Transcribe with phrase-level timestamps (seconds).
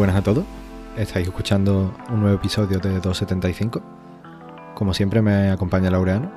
[0.00, 0.46] buenas a todos.
[0.96, 3.82] Estáis escuchando un nuevo episodio de 275.
[4.74, 6.32] Como siempre me acompaña Laureano.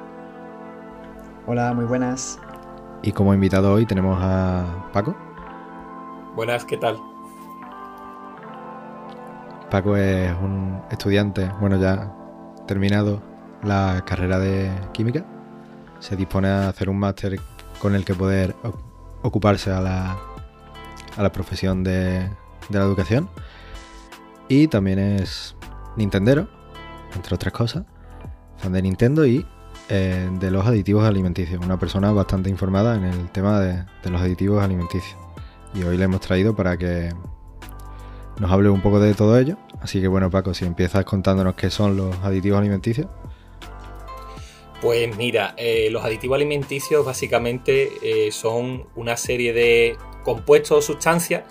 [1.47, 2.41] Hola, muy buenas.
[3.03, 5.15] Y como invitado hoy tenemos a Paco.
[6.35, 6.99] Buenas, ¿qué tal?
[9.71, 12.13] Paco es un estudiante, bueno, ya
[12.67, 13.21] terminado
[13.63, 15.23] la carrera de química.
[15.99, 17.39] Se dispone a hacer un máster
[17.79, 18.57] con el que poder
[19.21, 20.17] ocuparse a la,
[21.15, 22.29] a la profesión de,
[22.69, 23.29] de la educación.
[24.47, 25.55] Y también es
[25.95, 26.47] Nintendero,
[27.15, 27.83] entre otras cosas.
[28.57, 29.45] Fan de Nintendo y
[29.89, 31.63] eh, de los aditivos alimenticios.
[31.63, 35.17] Una persona bastante informada en el tema de, de, los aditivos alimenticios.
[35.73, 37.09] Y hoy le hemos traído para que
[38.39, 39.57] nos hable un poco de todo ello.
[39.81, 43.07] Así que bueno, Paco, si empiezas contándonos qué son los aditivos alimenticios.
[44.81, 51.43] Pues mira, eh, los aditivos alimenticios básicamente eh, son una serie de compuestos o sustancias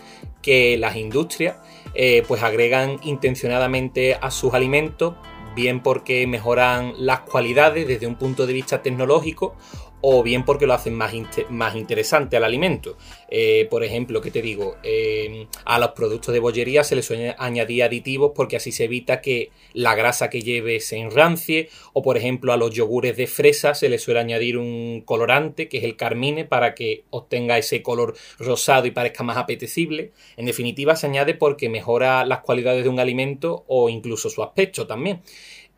[0.42, 1.56] que las industrias
[1.94, 5.14] eh, pues agregan intencionadamente a sus alimentos,
[5.54, 9.54] bien porque mejoran las cualidades desde un punto de vista tecnológico
[10.02, 11.14] o bien porque lo hacen más,
[11.48, 12.98] más interesante al alimento.
[13.30, 14.76] Eh, por ejemplo, ¿qué te digo?
[14.82, 19.20] Eh, a los productos de bollería se les suele añadir aditivos porque así se evita
[19.20, 23.74] que la grasa que lleve se enrancie, o por ejemplo a los yogures de fresa
[23.74, 28.14] se les suele añadir un colorante que es el carmine para que obtenga ese color
[28.38, 30.10] rosado y parezca más apetecible.
[30.36, 34.86] En definitiva, se añade porque mejora las cualidades de un alimento o incluso su aspecto
[34.86, 35.22] también.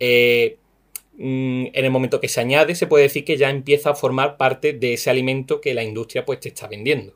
[0.00, 0.56] Eh,
[1.18, 4.72] en el momento que se añade, se puede decir que ya empieza a formar parte
[4.72, 7.14] de ese alimento que la industria pues te está vendiendo.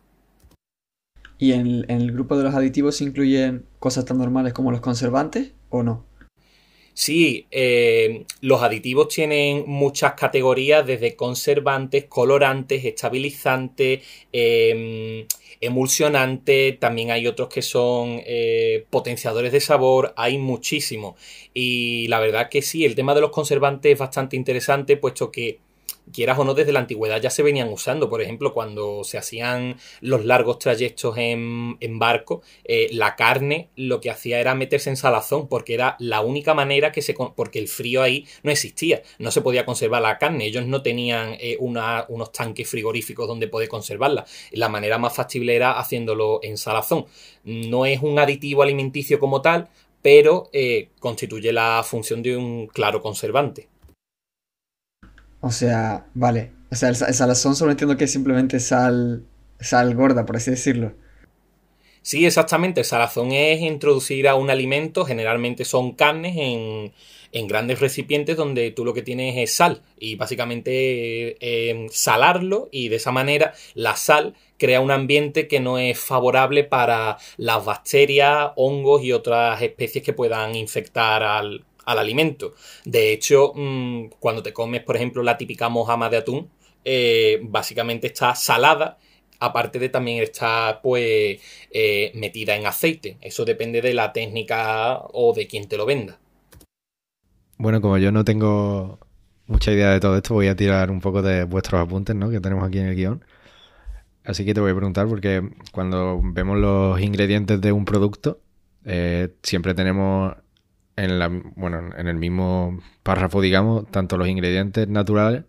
[1.38, 5.52] ¿Y en, el grupo de los aditivos se incluyen cosas tan normales como los conservantes
[5.70, 6.04] o no?
[6.94, 14.00] Sí, eh, los aditivos tienen muchas categorías, desde conservantes, colorantes, estabilizantes,
[14.32, 15.28] eh,
[15.60, 21.16] emulsionante, también hay otros que son eh, potenciadores de sabor, hay muchísimo.
[21.54, 25.58] Y la verdad que sí, el tema de los conservantes es bastante interesante, puesto que
[26.12, 28.08] quieras o no, desde la antigüedad ya se venían usando.
[28.08, 34.10] Por ejemplo, cuando se hacían los largos trayectos en, barco, eh, la carne lo que
[34.10, 37.14] hacía era meterse en salazón, porque era la única manera que se.
[37.14, 39.02] porque el frío ahí no existía.
[39.18, 40.46] No se podía conservar la carne.
[40.46, 44.26] Ellos no tenían eh, unos tanques frigoríficos donde poder conservarla.
[44.52, 47.06] La manera más factible era haciéndolo en salazón.
[47.44, 49.68] No es un aditivo alimenticio como tal,
[50.02, 53.68] pero eh, constituye la función de un claro conservante.
[55.40, 56.52] O sea, vale.
[56.70, 59.24] O sea, el, salazón solo entiendo que es simplemente sal,
[59.60, 60.92] sal gorda, por así decirlo.
[62.02, 62.80] Sí, exactamente.
[62.80, 66.92] El salazón es introducir a un alimento, generalmente son carnes, en,
[67.46, 72.96] grandes recipientes donde tú lo que tienes es sal y básicamente eh, salarlo y de
[72.96, 79.04] esa manera la sal crea un ambiente que no es favorable para las bacterias, hongos
[79.04, 82.54] y otras especies que puedan infectar al, al alimento.
[82.84, 86.50] De hecho, mm, cuando te comes, por ejemplo, la típica mojama de atún,
[86.84, 88.98] eh, básicamente está salada
[89.40, 91.40] aparte de también estar pues
[91.70, 93.16] eh, metida en aceite.
[93.20, 96.18] Eso depende de la técnica o de quien te lo venda.
[97.56, 98.98] Bueno, como yo no tengo
[99.46, 102.30] mucha idea de todo esto, voy a tirar un poco de vuestros apuntes, ¿no?
[102.30, 103.24] Que tenemos aquí en el guion.
[104.24, 108.40] Así que te voy a preguntar porque cuando vemos los ingredientes de un producto,
[108.84, 110.34] eh, siempre tenemos
[110.98, 115.44] en bueno, en el mismo párrafo, digamos, tanto los ingredientes naturales,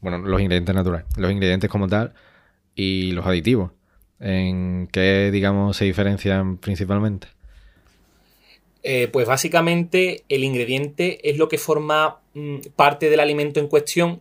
[0.00, 2.14] bueno, los ingredientes naturales, los ingredientes como tal
[2.74, 3.72] y los aditivos.
[4.20, 7.26] ¿En qué, digamos, se diferencian principalmente?
[8.84, 14.20] Eh, pues básicamente el ingrediente es lo que forma mm, parte del alimento en cuestión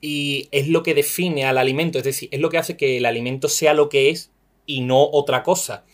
[0.00, 3.06] y es lo que define al alimento, es decir, es lo que hace que el
[3.06, 4.30] alimento sea lo que es
[4.66, 5.84] y no otra cosa.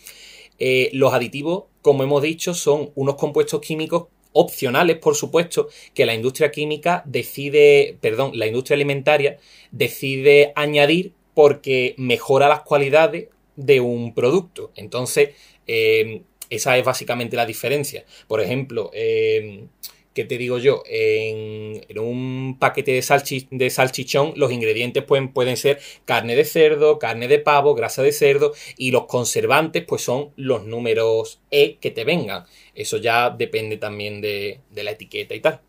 [0.57, 6.13] Eh, los aditivos, como hemos dicho, son unos compuestos químicos opcionales, por supuesto, que la
[6.13, 9.39] industria química decide, perdón, la industria alimentaria
[9.71, 14.71] decide añadir porque mejora las cualidades de un producto.
[14.75, 15.29] Entonces,
[15.67, 18.05] eh, esa es básicamente la diferencia.
[18.27, 19.65] Por ejemplo, eh,
[20.13, 20.83] ¿qué te digo yo?
[20.87, 27.27] En, un paquete de, de, salchichón los ingredientes pueden, pueden ser carne de cerdo, carne
[27.27, 32.03] de pavo, grasa de cerdo y los conservantes pues son los números E que te
[32.03, 32.45] vengan.
[32.75, 35.61] Eso ya depende también de, la etiqueta y tal.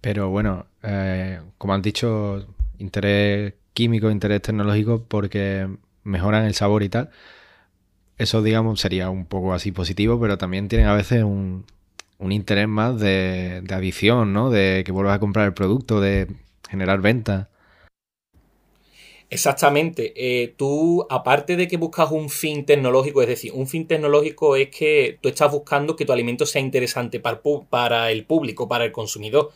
[0.00, 2.46] Pero bueno, eh, como han dicho,
[2.78, 5.68] interés químico, interés tecnológico porque
[6.04, 7.10] mejoran el sabor y tal.
[8.18, 11.64] Eso, digamos, sería un poco así positivo, pero también tienen a veces un,
[12.18, 14.50] un interés más de, de adición, ¿no?
[14.50, 16.28] De que vuelvas a comprar el producto, de
[16.68, 17.48] generar ventas.
[19.30, 20.12] Exactamente.
[20.16, 24.70] Eh, tú, aparte de que buscas un fin tecnológico, es decir, un fin tecnológico es
[24.70, 28.92] que tú estás buscando que tu alimento sea interesante para, para el público, para el
[28.92, 29.50] consumidor.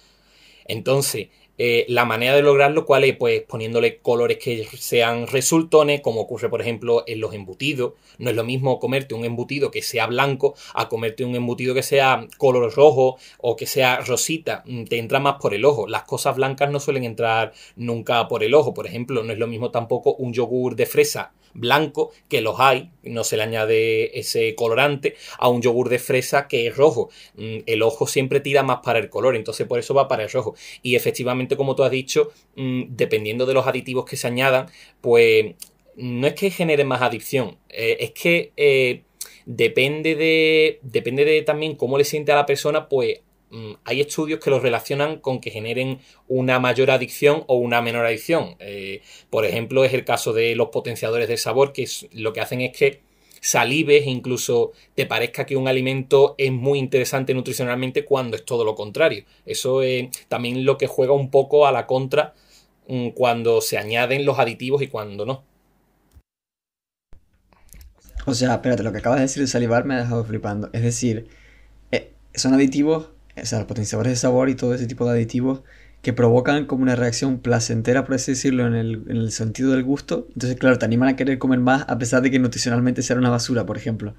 [0.66, 3.16] Entonces, eh, la manera de lograrlo, ¿cuál es?
[3.16, 7.92] Pues poniéndole colores que sean resultones, como ocurre, por ejemplo, en los embutidos.
[8.18, 11.82] No es lo mismo comerte un embutido que sea blanco a comerte un embutido que
[11.82, 14.62] sea color rojo o que sea rosita.
[14.66, 15.86] Mm, te entra más por el ojo.
[15.86, 18.72] Las cosas blancas no suelen entrar nunca por el ojo.
[18.74, 22.90] Por ejemplo, no es lo mismo tampoco un yogur de fresa blanco, que los hay,
[23.02, 27.10] no se le añade ese colorante, a un yogur de fresa que es rojo.
[27.36, 30.30] Mm, el ojo siempre tira más para el color, entonces por eso va para el
[30.30, 30.54] rojo.
[30.82, 34.66] Y efectivamente, como tú has dicho, mm, dependiendo de los aditivos que se añadan,
[35.00, 35.54] pues
[35.96, 39.02] no es que genere más adicción, eh, es que eh,
[39.46, 40.78] depende de.
[40.82, 43.20] Depende de también cómo le siente a la persona, pues
[43.84, 48.56] hay estudios que los relacionan con que generen una mayor adicción o una menor adicción.
[48.60, 52.62] Eh, por ejemplo, es el caso de los potenciadores de sabor, que lo que hacen
[52.62, 53.00] es que
[53.40, 58.74] salives, incluso te parezca que un alimento es muy interesante nutricionalmente cuando es todo lo
[58.74, 59.24] contrario.
[59.44, 62.34] Eso es también lo que juega un poco a la contra
[62.88, 65.44] mm, cuando se añaden los aditivos y cuando no.
[68.24, 70.70] O sea, espérate, lo que acabas de decir de salivar me ha dejado flipando.
[70.72, 71.26] Es decir,
[71.90, 73.08] eh, son aditivos
[73.40, 75.62] o sea, potenciadores de sabor y todo ese tipo de aditivos
[76.02, 79.84] que provocan como una reacción placentera, por así decirlo, en el, en el sentido del
[79.84, 80.26] gusto.
[80.34, 83.30] Entonces, claro, te animan a querer comer más a pesar de que nutricionalmente sea una
[83.30, 84.14] basura, por ejemplo.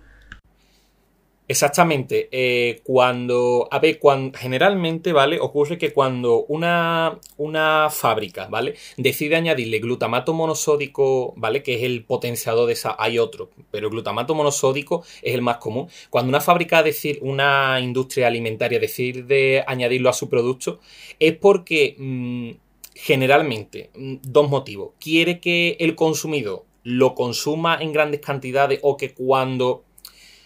[1.54, 2.30] Exactamente.
[2.32, 3.68] Eh, cuando.
[3.70, 4.00] A ver,
[4.36, 5.40] generalmente, ¿vale?
[5.40, 8.74] Ocurre que cuando una, una fábrica, ¿vale?
[8.98, 11.62] Decide añadirle glutamato monosódico, ¿vale?
[11.62, 12.96] Que es el potenciador de esa.
[12.98, 15.88] Hay otro, pero el glutamato monosódico es el más común.
[16.10, 20.80] Cuando una fábrica, decir, una industria alimentaria decide añadirlo a su producto,
[21.20, 21.96] es porque.
[22.00, 22.50] Mm,
[22.96, 24.92] generalmente, mm, dos motivos.
[25.00, 29.84] Quiere que el consumidor lo consuma en grandes cantidades o que cuando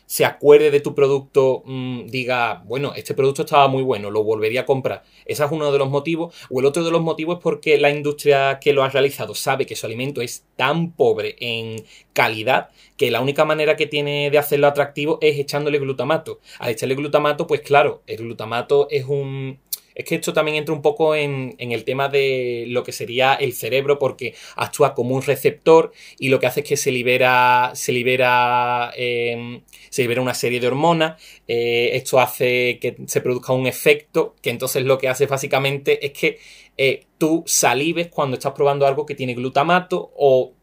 [0.08, 4.62] se acuerde de tu producto, mm, diga, bueno, este producto estaba muy bueno, lo volvería
[4.62, 5.04] a comprar.
[5.26, 6.34] Ese es uno de los motivos.
[6.50, 9.66] O el otro de los motivos es porque la industria que lo ha realizado sabe
[9.66, 11.84] que su alimento es tan pobre en
[12.14, 16.40] calidad que la única manera que tiene de hacerlo atractivo es echándole glutamato.
[16.60, 19.60] Al echarle glutamato, pues claro, el glutamato es un
[19.98, 23.54] es que esto también entra un poco en, el tema de lo que sería el
[23.54, 27.92] cerebro, porque actúa como un receptor y lo que hace es que se libera, se
[27.92, 31.20] libera, em, se libera una serie de hormonas.
[31.48, 36.12] Eh, esto hace que se produzca un efecto, que entonces lo que hace básicamente es
[36.14, 36.38] que
[36.78, 40.54] eh, tú salives cuando estás probando algo que tiene glutamato o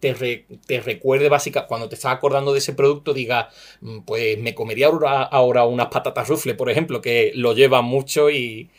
[0.00, 3.50] te, recuerde básicamente, cuando te estás acordando de ese producto, diga,
[3.82, 8.70] mm, pues me comería ahora, unas patatas rufle, por ejemplo, que lo llevan mucho y,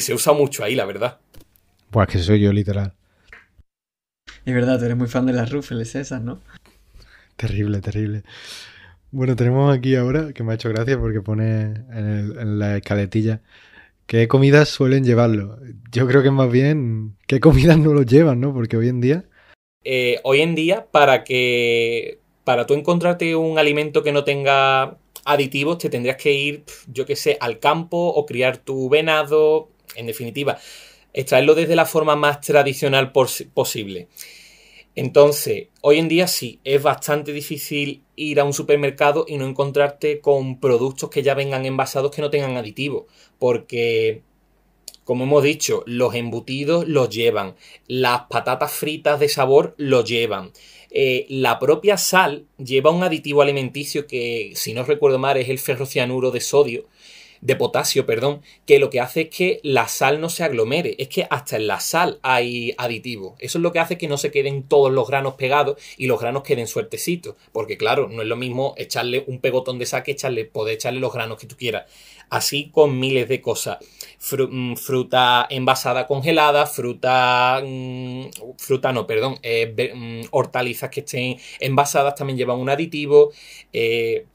[0.00, 1.18] se usa mucho ahí, la verdad.
[1.90, 2.94] Pues que soy yo, literal.
[4.44, 6.40] Es verdad, tú eres muy fan de las rufles esas, ¿no?
[7.36, 8.22] Terrible, terrible.
[9.10, 13.40] Bueno, tenemos aquí ahora, que me ha hecho gracia porque pone en, en la escaletilla,
[14.06, 15.58] ¿qué comidas suelen llevarlo?
[15.90, 18.52] Yo creo que más bien, ¿qué comidas no lo llevan, no?
[18.52, 19.24] Porque hoy en día
[19.88, 22.18] eh, hoy en día, para que.
[22.42, 27.16] Para tú encontrarte un alimento que no tenga aditivos, te tendrías que ir, yo qué
[27.16, 29.70] sé, al campo o criar tu venado.
[29.96, 30.58] En definitiva,
[31.12, 34.08] extraerlo desde la forma más tradicional posible.
[34.96, 40.20] Entonces, hoy en día sí, es bastante difícil ir a un supermercado y no encontrarte
[40.20, 43.04] con productos que ya vengan envasados que no tengan aditivos.
[43.38, 44.22] Porque
[45.06, 47.54] como hemos dicho, los embutidos los llevan,
[47.86, 50.50] las patatas fritas de sabor los llevan.
[50.90, 55.60] Eh, la propia sal lleva un aditivo alimenticio que, si no recuerdo mal, es el
[55.60, 56.88] ferrocianuro de sodio,
[57.40, 60.96] de potasio, perdón, que lo que hace es que la sal no se aglomere.
[60.98, 63.36] Es que hasta en la sal hay aditivo.
[63.38, 66.20] Eso es lo que hace que no se queden todos los granos pegados y los
[66.20, 67.36] granos queden suertecitos.
[67.52, 70.98] Porque, claro, no es lo mismo echarle un pegotón de sal que echarle, poder echarle
[70.98, 71.84] los granos que tú quieras
[72.30, 73.78] así con miles de cosas.
[74.50, 82.14] Mm, fruta envasada congelada, fruta, mm, fruta no, perdón, eh, mm, hortalizas que estén envasadas
[82.16, 83.30] también llevan un aditivo,
[83.72, 84.26] eh,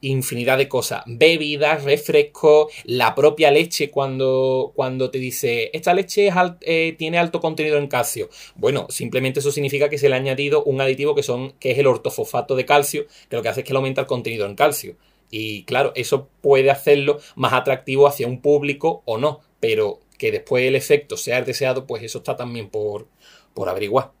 [0.00, 6.30] infinidad de cosas, bebidas, refrescos, la propia leche cuando, cuando te dice, esta leche
[6.62, 8.30] eh, tiene alto contenido en calcio.
[8.54, 11.78] Bueno, simplemente eso significa que se le ha añadido un aditivo que, son, que es
[11.78, 14.54] el ortofosfato de calcio, que lo que hace es que le aumenta el contenido en
[14.54, 14.96] calcio.
[15.30, 20.64] Y claro, eso puede hacerlo más atractivo hacia un público o no, pero que después
[20.64, 23.08] el efecto sea el deseado, pues eso está también por,
[23.54, 24.12] por averiguar.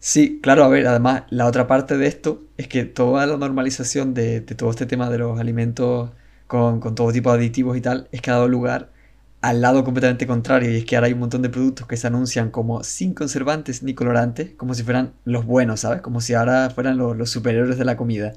[0.00, 4.14] Sí, claro, a ver, además la otra parte de esto es que toda la normalización
[4.14, 6.10] de, todo este tema de los alimentos
[6.46, 8.92] con, todo tipo de aditivos y tal es que ha dado lugar
[9.40, 12.06] al lado completamente contrario, y es que ahora hay un montón de productos que se
[12.06, 16.00] anuncian como sin conservantes ni colorantes, como si fueran los buenos, ¿sabes?
[16.00, 18.32] Como si ahora fueran los, superiores de la comida.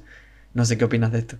[0.54, 1.38] No sé qué opinas de esto.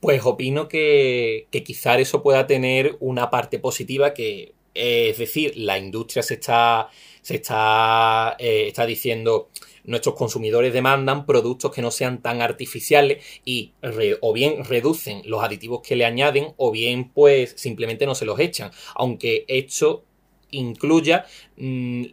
[0.00, 5.78] Pues opino que, que quizá eso pueda tener una parte positiva que, es decir, la
[5.78, 6.88] industria se está,
[7.20, 9.48] se está, eh, está diciendo
[9.88, 13.72] nuestros consumidores demandan productos que no sean tan artificiales y
[14.20, 18.38] o bien reducen los aditivos que le añaden o bien pues simplemente no se los
[18.38, 18.70] echan.
[18.94, 20.04] Aunque esto
[20.50, 21.26] incluya
[21.56, 22.04] mm,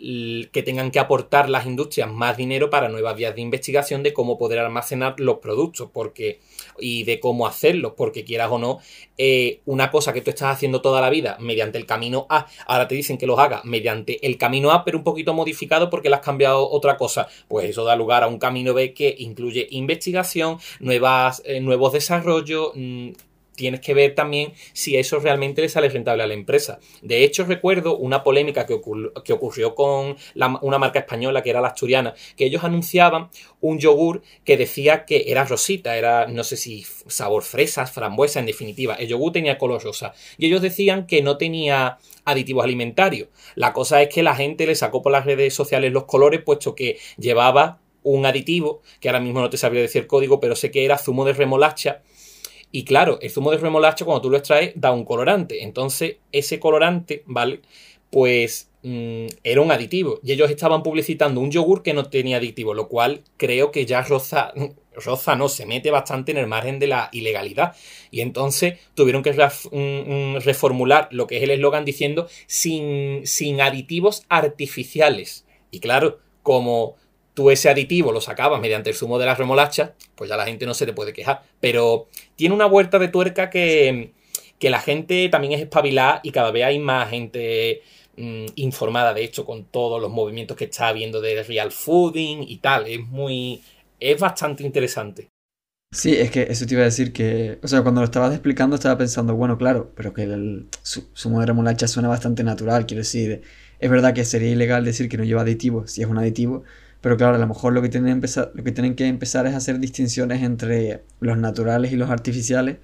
[0.51, 4.37] que tengan que aportar las industrias más dinero para nuevas vías de investigación de cómo
[4.37, 6.39] poder almacenar los productos porque
[6.79, 8.79] y de cómo hacerlos porque quieras o no
[9.17, 12.87] eh, una cosa que tú estás haciendo toda la vida mediante el camino A ahora
[12.87, 16.15] te dicen que los hagas mediante el camino A pero un poquito modificado porque le
[16.15, 20.57] has cambiado otra cosa pues eso da lugar a un camino B que incluye investigación
[20.79, 23.11] nuevas eh, nuevos desarrollos mm,
[23.55, 26.79] tienes que ver también si eso realmente le sale rentable a la empresa.
[27.01, 32.13] De hecho, recuerdo una polémica que, ocurrió con una marca española que era la asturiana,
[32.35, 33.29] que ellos anunciaban
[33.61, 38.45] un yogur que decía que era rosita, era no sé si sabor fresas, frambuesa, en
[38.45, 38.95] definitiva.
[38.95, 40.13] El yogur tenía color rosa.
[40.37, 43.29] Y ellos decían que no tenía aditivos alimentarios.
[43.55, 46.75] La cosa es que la gente le sacó por las redes sociales los colores, puesto
[46.75, 50.69] que llevaba un aditivo, que ahora mismo no te sabría decir el código, pero sé
[50.69, 52.03] que era zumo de remolacha
[52.75, 55.63] y claro, el zumo de remolacha, cuando tú lo extraes, da un colorante.
[55.63, 57.61] Entonces, ese colorante, ¿vale?
[58.09, 60.19] Pues mm, era un aditivo.
[60.25, 64.01] Y ellos estaban publicitando un yogur que no tenía aditivo, lo cual creo que ya
[64.01, 64.51] roza,
[64.93, 67.77] roza no, se mete bastante en el margen de la ilegalidad.
[68.11, 75.45] Y entonces tuvieron que reformular lo que es el eslogan diciendo sin, sin aditivos artificiales.
[75.71, 76.97] Y claro, como
[77.35, 80.65] tú ese aditivo lo sacabas mediante el zumo de la remolacha, pues ya la gente
[80.65, 81.43] no se te puede quejar.
[81.59, 84.13] Pero tiene una vuelta de tuerca que,
[84.57, 87.81] que la gente también es espabilada y cada vez hay más gente
[88.17, 92.57] mm, informada, de hecho, con todos los movimientos que está habiendo de real fooding y
[92.57, 92.87] tal.
[92.87, 93.61] Es muy.
[93.99, 95.27] es bastante interesante.
[95.91, 98.75] Sí, es que eso te iba a decir que, o sea, cuando lo estabas explicando
[98.75, 103.43] estaba pensando, bueno, claro, pero que el zumo de remolacha suena bastante natural, quiero decir,
[103.79, 106.63] es verdad que sería ilegal decir que no lleva aditivo si es un aditivo,
[107.05, 109.53] pero claro, a lo mejor lo que, tienen empezar, lo que tienen que empezar es
[109.53, 112.77] hacer distinciones entre los naturales y los artificiales,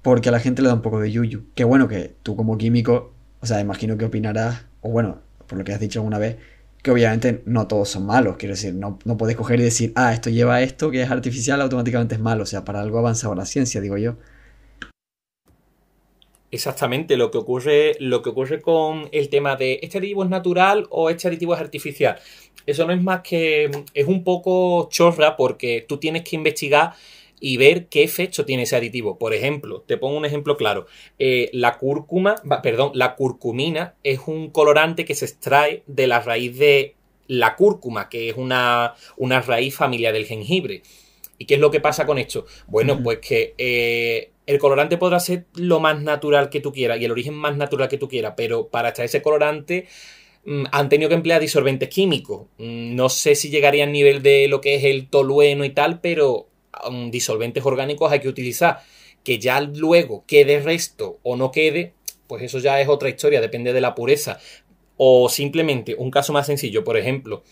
[0.00, 1.42] porque a la gente le da un poco de yuyu.
[1.56, 5.64] Que bueno, que tú como químico, o sea, imagino que opinarás, o bueno, por lo
[5.64, 6.36] que has dicho alguna vez,
[6.84, 10.12] que obviamente no todos son malos, quiero decir, no, no puedes coger y decir, ah,
[10.12, 13.44] esto lleva esto que es artificial, automáticamente es malo, o sea, para algo avanzado la
[13.44, 14.18] ciencia, digo yo.
[16.50, 20.86] Exactamente, lo que ocurre, lo que ocurre con el tema de este aditivo es natural
[20.90, 22.18] o este aditivo es artificial.
[22.64, 23.70] Eso no es más que.
[23.94, 26.94] es un poco chorra porque tú tienes que investigar
[27.40, 29.18] y ver qué efecto tiene ese aditivo.
[29.18, 30.86] Por ejemplo, te pongo un ejemplo claro.
[31.18, 36.58] Eh, la cúrcuma, perdón, la curcumina es un colorante que se extrae de la raíz
[36.58, 36.94] de
[37.26, 40.82] la cúrcuma, que es una, una raíz familiar del jengibre.
[41.38, 42.46] ¿Y qué es lo que pasa con esto?
[42.66, 47.04] Bueno, pues que eh, el colorante podrá ser lo más natural que tú quieras y
[47.04, 49.86] el origen más natural que tú quieras, pero para extraer ese colorante
[50.46, 52.46] mm, han tenido que emplear disolventes químicos.
[52.56, 56.00] Mm, no sé si llegaría al nivel de lo que es el tolueno y tal,
[56.00, 56.48] pero
[56.88, 58.80] um, disolventes orgánicos hay que utilizar.
[59.22, 61.92] Que ya luego quede resto o no quede,
[62.26, 64.38] pues eso ya es otra historia, depende de la pureza.
[64.96, 67.42] O simplemente un caso más sencillo, por ejemplo,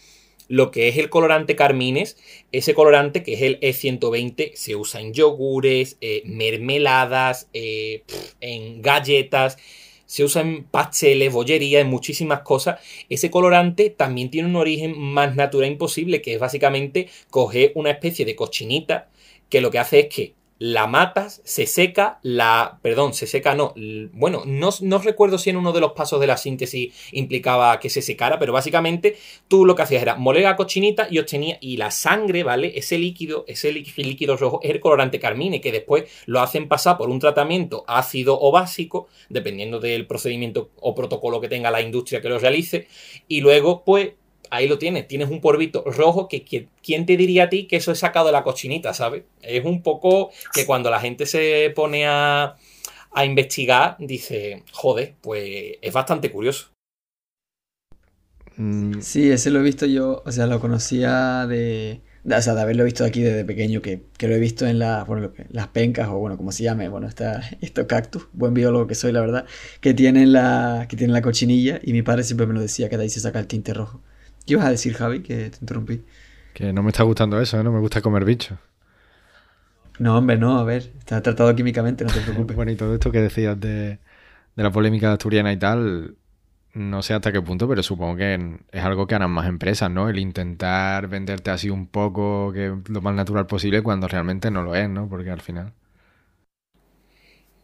[0.48, 2.16] lo que es el colorante carmines,
[2.52, 8.02] ese colorante que es el E120 se usa en yogures, eh, mermeladas, eh,
[8.40, 9.58] en galletas,
[10.06, 12.80] se usa en pasteles, bollería, en muchísimas cosas.
[13.08, 18.24] Ese colorante también tiene un origen más natural imposible, que es básicamente coger una especie
[18.24, 19.10] de cochinita
[19.48, 22.78] que lo que hace es que la matas, se seca, la.
[22.82, 23.74] Perdón, se seca, no.
[24.12, 27.90] Bueno, no, no, recuerdo si en uno de los pasos de la síntesis implicaba que
[27.90, 29.16] se secara, pero básicamente
[29.48, 31.58] tú lo que hacías era moler la cochinita y obtenía.
[31.60, 32.72] Y la sangre, ¿vale?
[32.76, 37.10] Ese líquido, ese líquido rojo es el colorante carmine, que después lo hacen pasar por
[37.10, 42.28] un tratamiento ácido o básico, dependiendo del procedimiento o protocolo que tenga la industria que
[42.28, 42.88] lo realice.
[43.28, 44.12] Y luego, pues
[44.50, 46.44] ahí lo tienes, tienes un polvito rojo que,
[46.82, 49.24] ¿quién te diría a ti que eso es sacado de la cochinita, ¿sabes?
[49.42, 52.56] Es un poco que cuando la gente se pone a,
[53.12, 56.68] a investigar, dice, joder, pues es bastante curioso.
[58.56, 59.00] Mm.
[59.00, 62.84] Sí, ese lo he visto yo, o sea, lo conocía de, o sea, de haberlo
[62.84, 65.06] visto aquí desde pequeño, que, lo he visto en las
[65.72, 69.20] pencas, o bueno, como se llame, bueno, está, esto cactus, buen biólogo que soy, la
[69.20, 69.46] verdad,
[69.80, 72.96] que tienen la, que tienen la cochinilla, y mi padre siempre me lo decía, que
[72.96, 74.02] de ahí se saca el tinte rojo.
[74.46, 75.22] ¿Qué ibas a decir, Javi?
[75.22, 76.04] Que te interrumpí.
[76.52, 77.62] Que no me está gustando eso, ¿eh?
[77.64, 78.58] no me gusta comer bichos.
[79.98, 82.56] No, hombre, no, a ver, está tratado químicamente, no te preocupes.
[82.56, 83.98] bueno, y todo esto que decías de,
[84.56, 86.16] de la polémica asturiana y tal,
[86.74, 90.10] no sé hasta qué punto, pero supongo que es algo que harán más empresas, ¿no?
[90.10, 94.76] El intentar venderte así un poco, que lo más natural posible, cuando realmente no lo
[94.76, 95.08] es, ¿no?
[95.10, 95.74] Porque al final.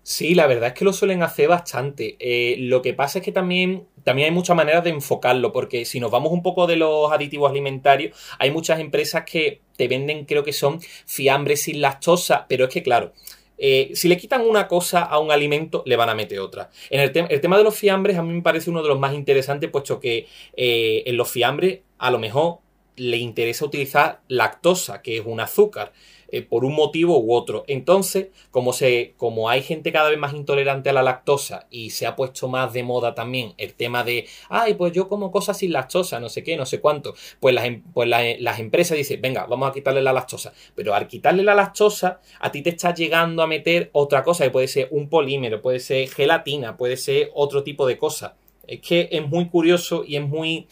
[0.04, 2.16] Sí, la verdad es que lo suelen hacer bastante.
[2.18, 6.00] Eh, lo que pasa es que también, también hay muchas maneras de enfocarlo, porque si
[6.00, 10.42] nos vamos un poco de los aditivos alimentarios, hay muchas empresas que te venden, creo
[10.42, 13.12] que son fiambres sin lactosa, pero es que claro,
[13.58, 16.70] eh, si le quitan una cosa a un alimento, le van a meter otra.
[16.90, 19.14] En el, el, tema de los fiambres, a mí me parece uno de los más
[19.14, 22.58] interesantes, puesto que eh, en los fiambres, a lo mejor
[22.96, 25.92] le interesa utilizar lactosa, que es un azúcar.
[26.34, 27.62] Eh, por un motivo u otro.
[27.66, 32.06] Entonces, como, se, como hay gente cada vez más intolerante a la lactosa y se
[32.06, 35.74] ha puesto más de moda también el tema de, ay, pues yo como cosas sin
[35.74, 39.44] lactosa, no sé qué, no sé cuánto, pues las, em, pues las, empresas dicen, venga,
[39.44, 40.54] vamos a quitarle la lactosa.
[40.74, 44.50] Pero al quitarle la lactosa, a ti te está llegando a meter otra cosa, que
[44.50, 48.36] puede ser un polímero, puede ser gelatina, puede ser otro tipo de cosa.
[48.66, 50.66] Es que es muy curioso y es muy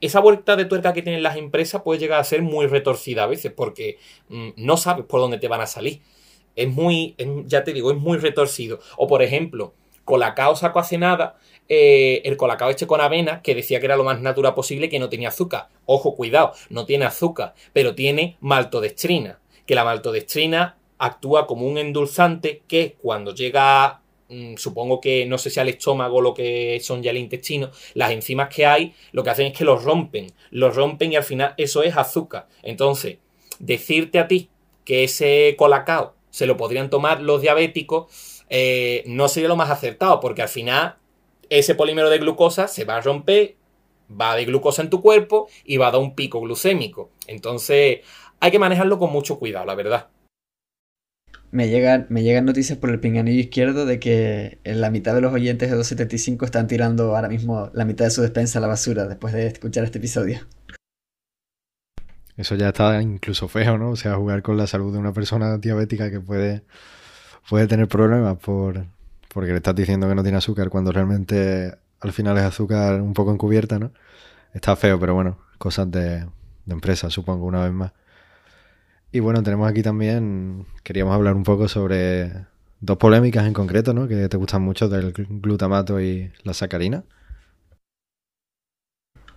[0.00, 3.26] esa vuelta de tuerca que tienen las empresas puede llegar a ser muy retorcida a
[3.26, 3.98] veces porque
[4.28, 6.00] mm, no sabes por dónde te van a salir.
[6.54, 7.14] Es muy,
[7.46, 8.80] ya te digo, es muy retorcido.
[8.96, 9.74] O por ejemplo,
[10.04, 11.36] Colacao sacó hace nada
[11.68, 14.98] eh, el colacao hecho con avena, que decía que era lo más natural posible que
[14.98, 15.68] no tenía azúcar.
[15.84, 22.62] Ojo, cuidado, no tiene azúcar, pero tiene maltodextrina, que la maltodextrina actúa como un endulzante
[22.68, 24.00] que cuando llega
[24.56, 28.54] supongo que no sé si al estómago lo que son ya el intestino, las enzimas
[28.54, 31.82] que hay lo que hacen es que los rompen, los rompen y al final eso
[31.82, 32.48] es azúcar.
[32.62, 33.18] Entonces,
[33.58, 34.50] decirte a ti
[34.84, 40.20] que ese colacao se lo podrían tomar los diabéticos eh, no sería lo más acertado
[40.20, 40.96] porque al final
[41.50, 43.56] ese polímero de glucosa se va a romper,
[44.08, 47.10] va de glucosa en tu cuerpo y va a dar un pico glucémico.
[47.26, 48.00] Entonces,
[48.40, 50.08] hay que manejarlo con mucho cuidado, la verdad.
[51.56, 55.22] Me llegan, me llegan noticias por el pinganillo izquierdo de que en la mitad de
[55.22, 58.68] los oyentes de 275 están tirando ahora mismo la mitad de su despensa a la
[58.68, 60.40] basura después de escuchar este episodio.
[62.36, 63.88] Eso ya está incluso feo, ¿no?
[63.88, 66.62] O sea, jugar con la salud de una persona diabética que puede,
[67.48, 68.84] puede tener problemas por,
[69.32, 73.14] porque le estás diciendo que no tiene azúcar cuando realmente al final es azúcar un
[73.14, 73.92] poco encubierta, ¿no?
[74.52, 76.26] Está feo, pero bueno, cosas de
[76.68, 77.92] empresa, supongo, una vez más.
[79.12, 82.46] Y bueno, tenemos aquí también, queríamos hablar un poco sobre
[82.80, 84.08] dos polémicas en concreto, ¿no?
[84.08, 87.04] Que te gustan mucho del glutamato y la sacarina.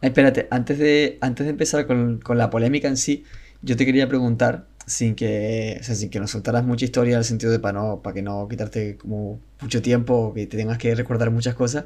[0.01, 3.23] espérate, antes de, antes de empezar con, la polémica en sí,
[3.61, 7.51] yo te quería preguntar, sin que, sin que nos soltaras mucha historia en el sentido
[7.51, 10.95] de para no, para que no quitarte como mucho tiempo o que te tengas que
[10.95, 11.85] recordar muchas cosas,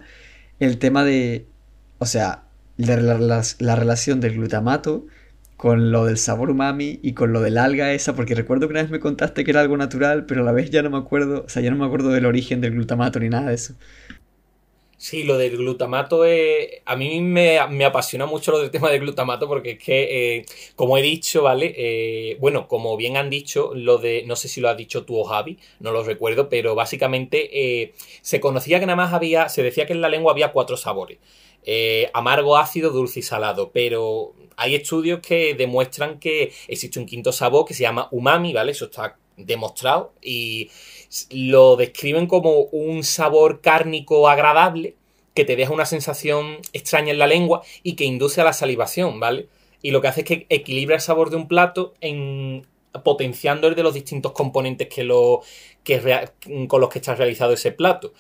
[0.60, 1.48] el tema de,
[2.00, 2.46] o sea,
[2.78, 5.06] la, la relación del glutamato
[5.63, 8.82] con lo del sabor umami y con lo del alga esa, porque recuerdo que una
[8.82, 11.45] vez me contaste que era algo natural, pero a la vez ya no me acuerdo,
[11.45, 13.73] o sea, ya no me acuerdo del origen del glutamato ni nada de eso.
[14.97, 19.47] Sí, lo del glutamato es, a mí me, apasiona mucho lo del tema del glutamato
[19.47, 20.45] porque es que, eh,
[20.76, 21.73] como he dicho, ¿vale?
[21.78, 25.17] Eh, bueno, como bien han dicho, lo de, no sé si lo has dicho tú
[25.17, 29.63] o Javi, no lo recuerdo, pero básicamente eh, se conocía que nada más había, se
[29.63, 31.19] decía que en la lengua había cuatro sabores.
[32.13, 37.65] Amargo, ácido, dulce y salado, pero hay estudios que demuestran que existe un quinto sabor
[37.65, 38.71] que se llama umami, ¿vale?
[38.71, 40.69] Eso está demostrado y
[41.32, 44.95] lo describen como un sabor cárnico agradable
[45.34, 49.19] que te deja una sensación extraña en la lengua y que induce a la salivación,
[49.19, 49.47] ¿vale?
[49.82, 52.67] Y lo que hace es que equilibra el sabor de un plato en
[53.04, 55.41] potenciando el de los distintos componentes que lo,
[55.84, 56.30] que,
[56.67, 58.13] con los que está realizado ese plato.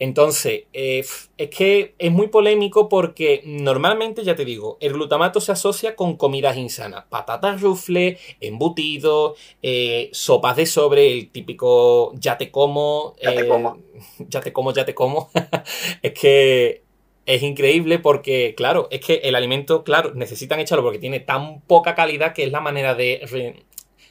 [0.00, 1.04] Entonces, eh,
[1.38, 6.16] es que es muy polémico porque normalmente, ya te digo, el glutamato se asocia con
[6.16, 7.04] comidas insanas.
[7.08, 13.14] Patatas rufle, embutidos, eh, sopas de sobre, el típico ya te como.
[13.20, 13.76] Ya te como.
[13.76, 15.30] Eh, ya te como, ya te como.
[16.02, 16.82] es que
[17.26, 21.96] es increíble porque, claro, es que el alimento, claro, necesitan echarlo porque tiene tan poca
[21.96, 23.20] calidad que es la manera de,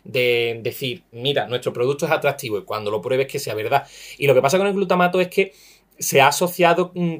[0.04, 3.88] de decir, mira, nuestro producto es atractivo y cuando lo pruebes que sea verdad.
[4.17, 5.54] Y lo que pasa con el glutamato es que
[6.00, 7.18] se ha asociado mm,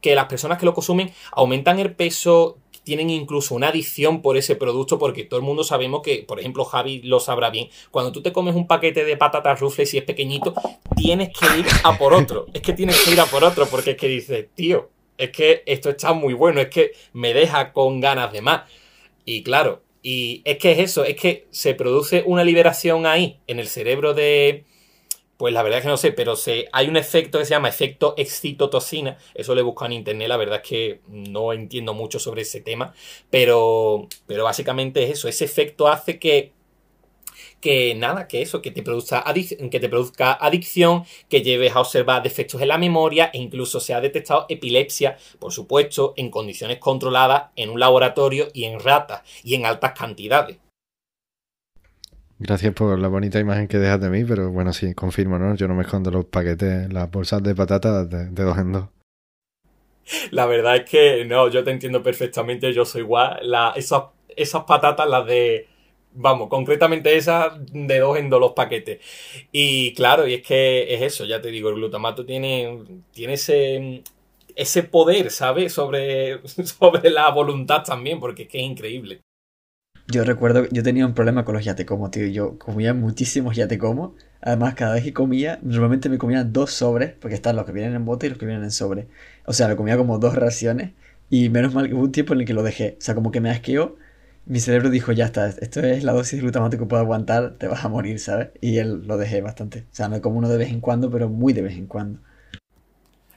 [0.00, 4.54] que las personas que lo consumen aumentan el peso, tienen incluso una adicción por ese
[4.54, 8.22] producto, porque todo el mundo sabemos que, por ejemplo, Javi lo sabrá bien, cuando tú
[8.22, 10.54] te comes un paquete de patatas rufles y es pequeñito,
[10.94, 12.46] tienes que ir a por otro.
[12.54, 15.64] Es que tienes que ir a por otro, porque es que dices, tío, es que
[15.66, 18.70] esto está muy bueno, es que me deja con ganas de más.
[19.24, 23.58] Y claro, y es que es eso, es que se produce una liberación ahí, en
[23.58, 24.64] el cerebro de,
[25.36, 27.68] pues la verdad es que no sé, pero se, hay un efecto que se llama
[27.68, 29.18] efecto excitotocina.
[29.34, 32.60] Eso lo he buscado en internet, la verdad es que no entiendo mucho sobre ese
[32.60, 32.94] tema.
[33.30, 35.28] Pero, pero básicamente es eso.
[35.28, 36.52] Ese efecto hace que,
[37.60, 42.22] que nada, que eso, que te, produzca que te produzca adicción, que lleves a observar
[42.22, 47.50] defectos en la memoria e incluso se ha detectado epilepsia, por supuesto, en condiciones controladas
[47.56, 50.58] en un laboratorio y en ratas y en altas cantidades.
[52.38, 55.54] Gracias por la bonita imagen que dejas de mí, pero bueno, sí, confirmo, ¿no?
[55.54, 58.88] Yo no me escondo los paquetes, las bolsas de patatas de, dos en dos.
[60.32, 63.38] La verdad es que no, yo te entiendo perfectamente, yo soy igual.
[63.42, 65.66] La, esas, esas patatas, las de.
[66.12, 69.00] Vamos, concretamente esas de dos en dos los paquetes.
[69.50, 74.02] Y claro, y es que es eso, ya te digo, el glutamato tiene, tiene ese,
[74.54, 75.72] ese poder, ¿sabes?
[75.72, 79.22] Sobre, sobre la voluntad también, porque es que es increíble.
[80.08, 82.26] Yo recuerdo, yo tenía un problema con los yatecomo, tío.
[82.28, 84.14] Yo comía muchísimos yatecomo.
[84.40, 87.94] Además, cada vez que comía, normalmente me comía dos sobres, porque están los que vienen
[87.96, 89.08] en bote y los que vienen en sobre.
[89.46, 90.92] O sea, me comía como dos raciones.
[91.28, 92.96] Y menos mal que hubo un tiempo en el que lo dejé.
[93.00, 93.96] O sea, como que me asqueó.
[94.44, 97.66] Mi cerebro dijo, ya está, esto es la dosis de glutamato que puedo aguantar, te
[97.66, 98.50] vas a morir, ¿sabes?
[98.60, 99.80] Y él lo dejé bastante.
[99.90, 102.20] O sea, me como uno de vez en cuando, pero muy de vez en cuando.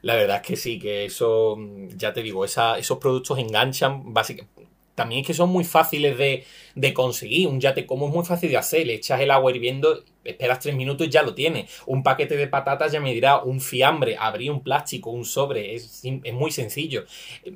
[0.04, 1.58] La verdad es que sí, que eso,
[1.98, 4.69] ya te digo, esos productos enganchan básicamente
[5.00, 7.48] también es que son muy fáciles de, conseguir.
[7.48, 8.86] Un yate como es muy fácil de hacer.
[8.86, 11.72] Le echas el agua hirviendo, esperas tres minutos y ya lo tienes.
[11.86, 15.74] Un paquete de patatas ya me dirá un fiambre, abrir un plástico, un sobre.
[15.74, 17.06] Es, muy sencillo.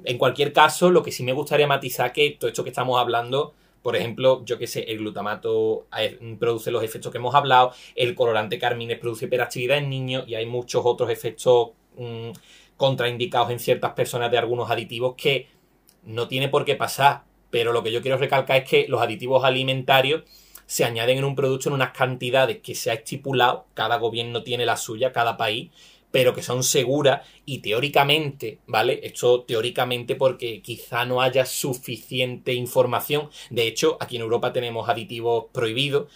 [0.05, 3.53] En cualquier caso, lo que sí me gustaría matizar que todo esto que estamos hablando.
[3.81, 5.87] Por ejemplo, yo que sé, el glutamato
[6.39, 10.45] produce los efectos que hemos hablado, el colorante carmines produce hiperactividad en niños y hay
[10.45, 12.29] muchos otros efectos mm,
[12.77, 15.47] contraindicados en ciertas personas de algunos aditivos que
[16.05, 17.23] no tiene por qué pasar
[17.53, 20.23] pero lo que yo quiero recalcar es que los aditivos alimentarios
[20.65, 24.65] se añaden en un producto en unas cantidades que se ha estipulado, cada gobierno tiene
[24.65, 25.69] la suya, cada país,
[26.09, 29.01] pero que son seguras y teóricamente, ¿vale?
[29.03, 33.29] Esto teóricamente porque quizá no haya suficiente información.
[33.51, 36.07] De hecho, aquí en Europa tenemos aditivos prohibidos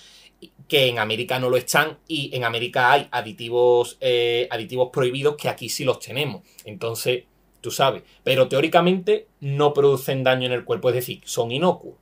[0.68, 5.50] que en América no lo están y en América hay aditivos, eh, aditivos prohibidos que
[5.50, 6.42] aquí sí los tenemos.
[6.66, 7.26] Entonces,
[7.62, 8.04] tú sabes.
[8.24, 11.96] Pero teóricamente no producen daño en el cuerpo, es decir, son inocuos.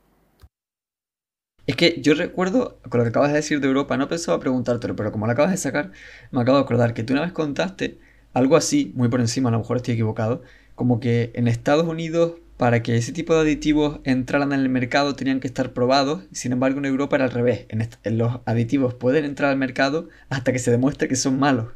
[1.68, 4.96] Es que yo recuerdo, con lo que acabas de decir de Europa, no pensaba preguntártelo,
[4.96, 5.92] pero como lo acabas de sacar,
[6.32, 7.98] me acabo de acordar que tú una vez contaste
[8.34, 10.44] algo así, muy por encima, a lo mejor estoy equivocado,
[10.76, 15.16] como que en Estados Unidos, para que ese tipo de aditivos entraran en el mercado,
[15.16, 19.26] tenían que estar probados, sin embargo en Europa era al revés, en los aditivos pueden
[19.26, 21.70] entrar al mercado hasta que se demuestre que son malos.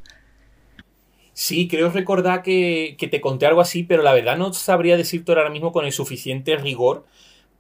[1.40, 5.50] Sí, creo recordar que, te conté algo así, pero la verdad no sabría decirte ahora
[5.50, 7.06] mismo con el suficiente rigor.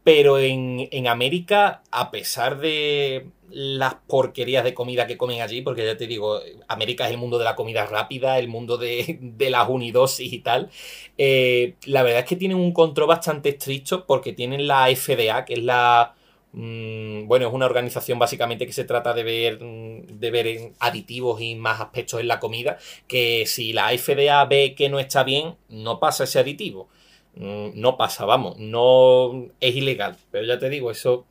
[0.04, 5.96] Pero en, América, a pesar de las porquerías de comida que comen allí, porque ya
[5.98, 9.70] te digo, América es el mundo de la comida rápida, el mundo de, de las
[9.70, 10.70] unidosis y tal,
[11.18, 15.54] eh, la verdad es que tienen un control bastante estricto porque tienen la FDA, que
[15.54, 16.16] es la
[16.52, 21.56] bueno, es una organización básicamente que se trata de ver, mm, de ver aditivos y
[21.56, 26.00] más aspectos en la comida, que si la FDA ve que no está bien, no
[26.00, 26.90] pasa ese aditivo.
[27.36, 30.18] Mm, no pasa, vamos, no es ilegal.
[30.32, 31.26] Pero ya te digo, eso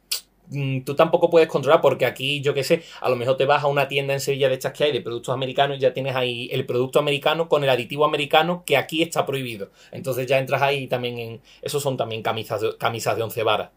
[0.85, 3.67] tú tampoco puedes controlar porque aquí, yo qué sé, a lo mejor te vas a
[3.67, 6.49] una tienda en Sevilla de estas que hay de productos americanos y ya tienes ahí
[6.53, 9.71] el producto americano con el aditivo americano que aquí está prohibido.
[9.93, 11.41] Entonces ya entras ahí también en...
[11.63, 13.71] Esos son también camisas de, camisas de once varas.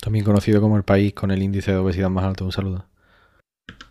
[0.00, 2.44] También conocido como el país con el índice de obesidad más alto.
[2.44, 2.86] Un saludo.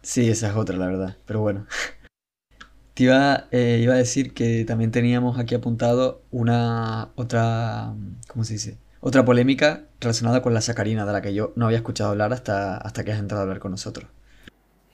[0.01, 1.17] Sí, esa es otra, la verdad.
[1.25, 1.65] Pero bueno.
[2.93, 7.93] Te iba, eh, iba a decir que también teníamos aquí apuntado una otra,
[8.29, 8.77] ¿cómo se dice?
[9.01, 12.77] Otra polémica relacionada con la sacarina, de la que yo no había escuchado hablar hasta,
[12.77, 14.09] hasta que has entrado a hablar con nosotros.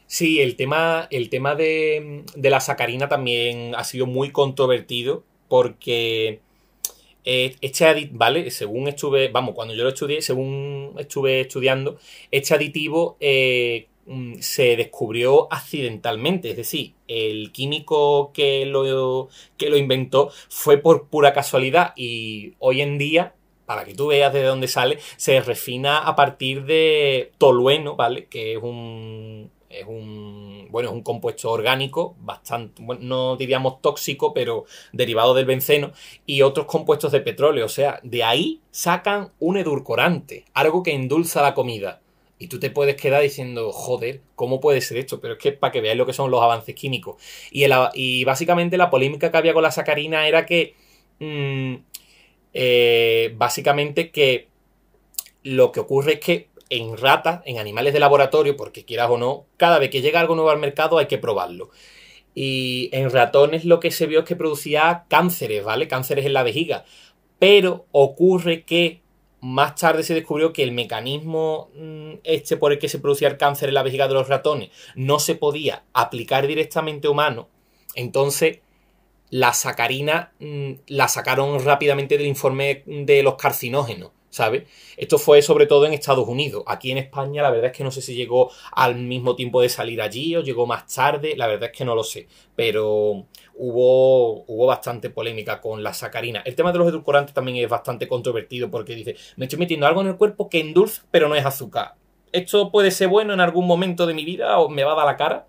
[0.08, 6.42] Sí, el tema, el tema de, de la sacarina también ha sido muy controvertido porque
[7.24, 8.50] este aditivo, ¿vale?
[8.52, 11.98] Según estuve, vamos, cuando yo lo estudié, según estuve estudiando,
[12.32, 19.78] este aditivo eh, mm, se descubrió accidentalmente, es decir, el químico que lo, que lo
[19.78, 24.68] inventó fue por pura casualidad y hoy en día para que tú veas de dónde
[24.68, 28.26] sale, se refina a partir de tolueno, ¿vale?
[28.26, 34.66] Que es un, es un, bueno, es un compuesto orgánico bastante, no diríamos tóxico, pero
[34.92, 35.92] derivado del benceno
[36.26, 37.66] y otros compuestos de petróleo.
[37.66, 42.02] O sea, de ahí sacan un edulcorante, algo que endulza la comida.
[42.40, 45.22] Y tú te puedes quedar diciendo, joder, ¿cómo puede ser esto?
[45.22, 47.18] Pero es que para que veáis lo que son los avances químicos.
[47.52, 50.76] Y, y básicamente la polémica que había con la sacarina era que,
[51.20, 51.76] mm,
[52.54, 54.48] eh, básicamente que
[55.44, 59.46] lo que ocurre es que en ratas, en animales de laboratorio, porque quieras o no,
[59.58, 61.70] cada vez que llega algo nuevo al mercado hay que probarlo.
[62.34, 65.90] Y en ratones lo que se vio es que producía cánceres, ¿vale?
[65.90, 66.86] Cánceres en la vejiga.
[67.40, 69.02] Pero ocurre que
[69.42, 73.38] más tarde se descubrió que el mecanismo mm, este por el que se producía el
[73.38, 77.48] cáncer en la vejiga de los ratones no se podía aplicar directamente a humanos.
[77.96, 78.60] Entonces,
[79.30, 84.12] la sacarina mm, la sacaron rápidamente del informe de los carcinógenos.
[84.32, 84.64] ¿Sabes?
[84.98, 86.64] Esto fue sobre todo en Estados Unidos.
[86.66, 89.70] Aquí en España, la verdad es que no sé si llegó al mismo tiempo de
[89.70, 92.28] salir allí o llegó más tarde, la verdad es que no lo sé.
[92.56, 96.42] Pero hubo, hubo bastante polémica con la sacarina.
[96.46, 100.02] El tema de los edulcorantes también es bastante controvertido porque dice, me estoy metiendo algo
[100.02, 101.96] en el cuerpo que endulza, pero no es azúcar.
[102.32, 105.06] ¿Esto puede ser bueno en algún momento de mi vida o me va a dar
[105.06, 105.48] la cara?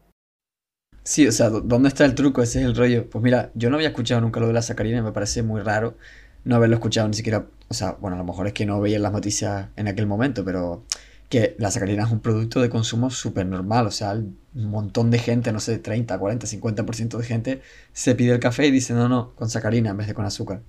[1.05, 2.43] Sí, o sea, ¿dónde está el truco?
[2.43, 3.09] Ese es el rollo.
[3.11, 5.97] Pues mira, yo no había escuchado nunca lo de la sacarina, me parece muy raro
[6.45, 8.99] no haberlo escuchado ni siquiera, o sea, bueno, a lo mejor es que no veía
[8.99, 10.85] las noticias en aquel momento, pero
[11.29, 15.19] que la sacarina es un producto de consumo súper normal, o sea, un montón de
[15.19, 19.09] gente, no sé, 30, 40, 50% de gente se pide el café y dice, no,
[19.09, 20.61] no, con sacarina en vez de con azúcar.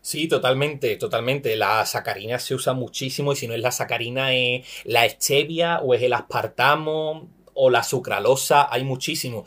[0.00, 1.56] Sí, totalmente, totalmente.
[1.56, 5.92] La sacarina se usa muchísimo y si no es la sacarina es la stevia o
[5.92, 7.28] es el aspartamo
[7.60, 9.44] o la sucralosa, hay muchísimo.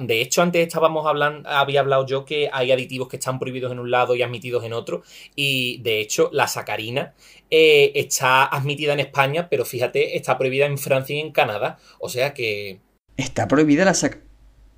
[0.00, 3.80] De hecho, antes estábamos hablando, había hablado yo que hay aditivos que están prohibidos en
[3.80, 5.02] un lado y admitidos en otro.
[5.34, 7.14] Y de hecho, la sacarina
[7.50, 11.78] eh, está admitida en España, pero fíjate, está prohibida en Francia y en Canadá.
[11.98, 12.78] O sea que.
[13.16, 14.28] Está prohibida la sacarina.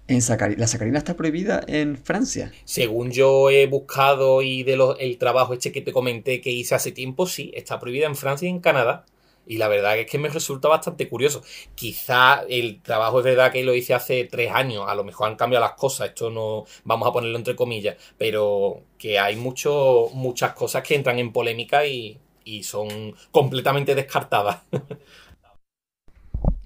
[0.08, 0.18] En
[0.58, 2.50] ¿La sacarina está prohibida en Francia?
[2.64, 6.90] Según yo he buscado y de el trabajo este que te comenté que hice hace
[6.90, 9.04] tiempo, sí, está prohibida en Francia y en Canadá.
[9.50, 11.42] Y la verdad es que me resulta bastante curioso.
[11.74, 15.34] Quizá el trabajo es verdad que lo hice hace tres años, a lo mejor han
[15.34, 20.52] cambiado las cosas, esto no vamos a ponerlo entre comillas, pero que hay mucho, muchas
[20.52, 22.20] cosas que entran en polémica y,
[22.62, 24.60] son completamente descartadas.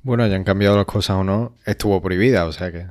[0.02, 2.88] Bueno, ya han cambiado las cosas o no, estuvo prohibida, o sea que.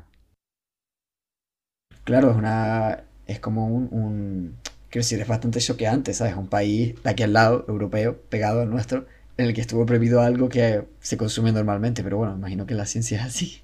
[2.06, 3.04] Claro, es una.
[3.28, 4.58] Es como un, un.
[4.90, 6.36] Quiero decir, es bastante choqueante, ¿sabes?
[6.36, 9.06] Un país de aquí al lado, europeo, pegado al nuestro,
[9.38, 12.86] en el que estuvo prohibido algo que se consume normalmente, pero bueno, imagino que la
[12.86, 13.62] ciencia es así.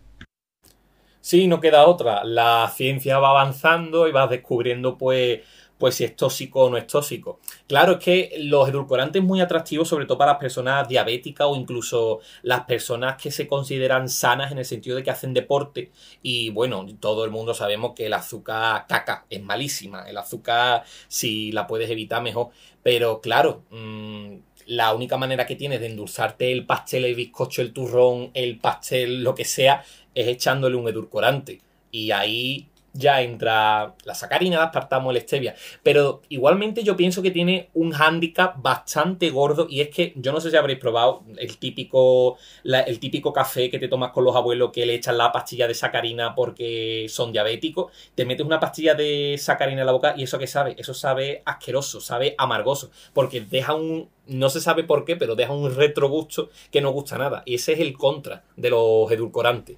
[1.21, 2.23] Sí, no queda otra.
[2.23, 5.41] La ciencia va avanzando y vas descubriendo, pues,
[5.77, 7.39] pues si es tóxico o no es tóxico.
[7.67, 12.19] Claro, es que los edulcorantes muy atractivos, sobre todo para las personas diabéticas o incluso
[12.41, 15.91] las personas que se consideran sanas en el sentido de que hacen deporte.
[16.21, 20.09] Y bueno, todo el mundo sabemos que el azúcar caca es malísima.
[20.09, 22.49] El azúcar, si la puedes evitar, mejor.
[22.81, 24.35] Pero claro, mmm,
[24.69, 29.23] la única manera que tienes de endulzarte el pastel, el bizcocho, el turrón, el pastel,
[29.23, 31.59] lo que sea, es echándole un edulcorante.
[31.91, 35.55] Y ahí ya entra la sacarina, el aspartamo, el stevia.
[35.83, 40.41] Pero igualmente yo pienso que tiene un hándicap bastante gordo y es que yo no
[40.41, 44.71] sé si habréis probado el típico, el típico café que te tomas con los abuelos
[44.71, 47.91] que le echan la pastilla de sacarina porque son diabéticos.
[48.15, 51.41] Te metes una pastilla de sacarina en la boca y eso que sabe, eso sabe
[51.45, 56.49] asqueroso, sabe amargoso, porque deja un, no se sabe por qué, pero deja un retrogusto
[56.71, 57.43] que no gusta nada.
[57.45, 59.77] Y ese es el contra de los edulcorantes.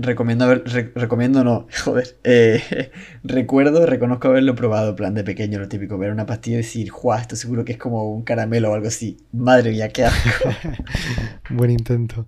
[0.00, 0.62] Recomiendo haber,
[0.94, 2.16] recomiendo no, joder.
[2.22, 2.92] Eh,
[3.24, 7.20] recuerdo, reconozco haberlo probado, plan de pequeño, lo típico, ver una pastilla y decir, ¡juá!
[7.20, 9.16] Esto seguro que es como un caramelo o algo así.
[9.32, 10.50] Madre mía, qué asco.
[11.50, 12.26] Buen intento.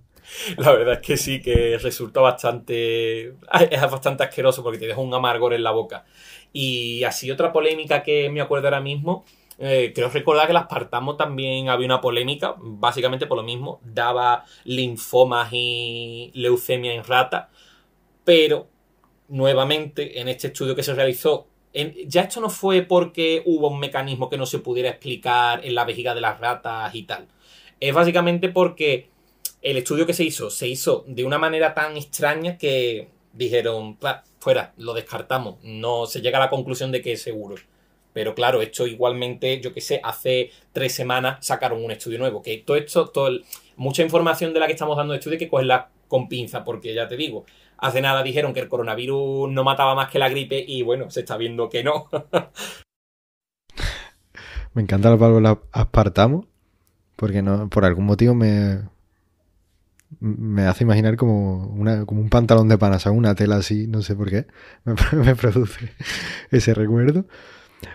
[0.57, 3.35] La verdad es que sí, que resulta bastante.
[3.69, 6.03] Es bastante asqueroso porque te deja un amargor en la boca.
[6.51, 9.23] Y así otra polémica que me acuerdo ahora mismo.
[9.59, 14.43] Eh, creo recordar que las Partamos también había una polémica, básicamente por lo mismo, daba
[14.63, 17.50] linfomas y leucemia en rata
[18.31, 18.69] pero
[19.27, 21.47] nuevamente en este estudio que se realizó,
[22.07, 25.83] ya esto no fue porque hubo un mecanismo que no se pudiera explicar en la
[25.83, 27.27] vejiga de las ratas y tal.
[27.81, 29.09] Es básicamente porque
[29.61, 33.97] el estudio que se hizo se hizo de una manera tan extraña que dijeron,
[34.39, 35.61] fuera, lo descartamos.
[35.61, 37.55] No se llega a la conclusión de que es seguro.
[38.13, 42.41] Pero claro, esto igualmente, yo qué sé, hace tres semanas sacaron un estudio nuevo.
[42.41, 43.29] Que todo esto, todo
[43.75, 46.93] mucha información de la que estamos dando de estudio hay que cogerla con pinza, porque
[46.93, 47.45] ya te digo,
[47.81, 51.21] Hace nada dijeron que el coronavirus no mataba más que la gripe y bueno, se
[51.21, 52.07] está viendo que no.
[54.73, 56.45] me encanta la palabra aspartamo
[57.15, 58.81] porque no, por algún motivo me,
[60.19, 64.15] me hace imaginar como, una, como un pantalón de panas, una tela así, no sé
[64.15, 64.47] por qué,
[65.15, 65.91] me, produce
[66.51, 67.25] ese recuerdo.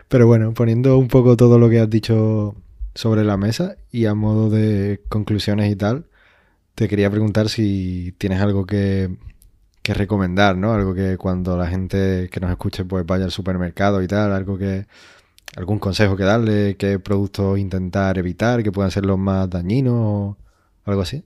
[0.09, 2.57] Pero bueno, poniendo un poco todo lo que has dicho
[2.95, 6.07] sobre la mesa y a modo de conclusiones y tal,
[6.75, 9.11] te quería preguntar si tienes algo que,
[9.87, 10.73] que recomendar, ¿no?
[10.75, 14.59] Algo que cuando la gente que nos escuche pues vaya al supermercado y tal, algo
[14.59, 14.85] que
[15.55, 20.37] algún consejo que darle, qué productos intentar evitar, que puedan ser los más dañinos o
[20.87, 21.23] algo así.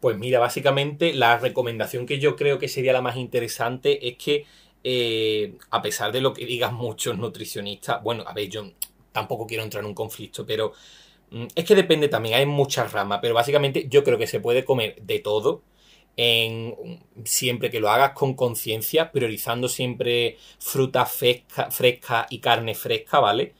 [0.00, 4.46] Pues mira, básicamente la recomendación que yo creo que sería la más interesante es que
[4.82, 8.64] eh, a pesar de lo que digan muchos nutricionistas, bueno, a ver, yo
[9.12, 10.72] tampoco quiero entrar en un conflicto, pero
[11.32, 14.64] mm, es que depende también, hay muchas ramas, pero básicamente yo creo que se puede
[14.64, 15.60] comer de todo.
[16.16, 23.20] En, siempre que lo hagas con conciencia, priorizando siempre fruta fresca, fresca y carne fresca,
[23.20, 23.54] ¿vale?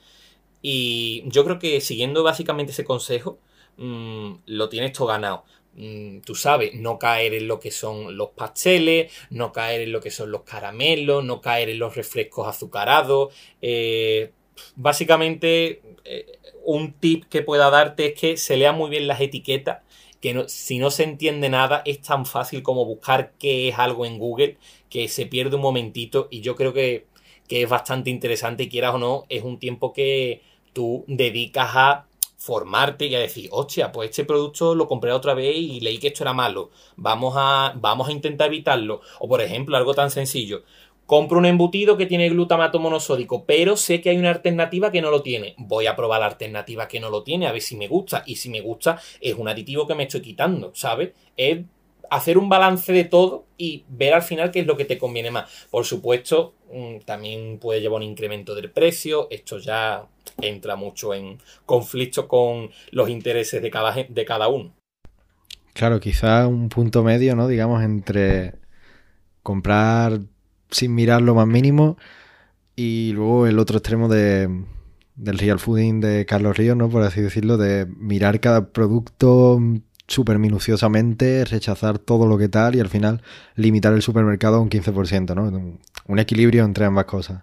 [0.63, 3.39] Y yo creo que siguiendo básicamente ese consejo,
[3.79, 5.45] mm, lo tienes todo ganado.
[5.75, 10.01] Mm, tú sabes, no caer en lo que son los pasteles, no caer en lo
[10.01, 13.33] que son los caramelos, no caer en los refrescos azucarados.
[13.63, 14.33] Eh,
[14.77, 19.83] básicamente, eh, un tip que pueda darte es que se lea muy bien las etiquetas,
[20.21, 24.19] que si no se entiende nada es tan fácil como buscar qué es algo en
[24.19, 27.07] Google, que se pierde un momentito y yo creo que,
[27.49, 32.07] que es bastante interesante, quieras o no, es un tiempo que tú dedicas a
[32.41, 36.09] formarte y a decir, hostia, pues este producto lo compré otra vez y leí que
[36.09, 36.71] esto era malo.
[36.97, 39.03] Vamos a, vamos a intentar evitarlo.
[39.19, 40.63] O por ejemplo, algo tan sencillo.
[41.11, 45.11] Compro un embutido que tiene glutamato monosódico, pero sé que hay una alternativa que no
[45.11, 45.57] lo tiene.
[45.59, 48.23] Voy a probar la alternativa que no lo tiene, a ver si me gusta.
[48.27, 51.11] Y si me gusta, es un aditivo que me estoy quitando, ¿sabes?
[51.37, 51.63] Es
[52.11, 55.33] hacer un balance de todo y ver al final qué es lo que te conviene
[55.33, 55.67] más.
[55.69, 59.27] Por supuesto, mm, también puede llevar un incremento del precio.
[59.31, 60.07] Esto ya
[60.41, 64.75] entra mucho en conflicto con los intereses de cada, de cada uno.
[65.73, 67.49] Claro, quizá un punto medio, ¿no?
[67.49, 68.55] Digamos, entre
[69.43, 70.21] comprar
[70.71, 71.97] sin mirar lo más mínimo
[72.77, 74.65] y luego el otro extremo de,
[75.17, 76.89] del real fooding de Carlos Ríos, ¿no?
[76.89, 79.61] Por así decirlo, de mirar cada producto
[80.07, 83.23] súper minuciosamente, rechazar todo lo que tal y al final
[83.55, 85.79] limitar el supermercado a un 15%, ¿no?
[86.07, 87.43] Un equilibrio entre ambas cosas.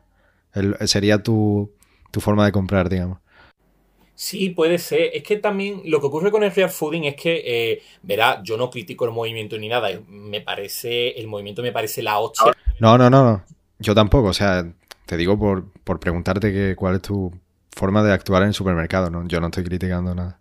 [0.85, 1.71] sería tu,
[2.11, 3.19] tu forma de comprar, digamos.
[4.19, 5.11] Sí, puede ser.
[5.13, 8.57] Es que también lo que ocurre con el real fooding es que, eh, verá, yo
[8.57, 9.89] no critico el movimiento ni nada.
[10.07, 12.51] Me parece, el movimiento me parece la hostia.
[12.79, 13.43] No, no, no, no.
[13.77, 14.29] Yo tampoco.
[14.29, 14.65] O sea,
[15.05, 17.31] te digo por, por preguntarte que, cuál es tu
[17.75, 19.11] forma de actuar en el supermercado.
[19.11, 19.27] ¿no?
[19.27, 20.39] Yo no estoy criticando nada.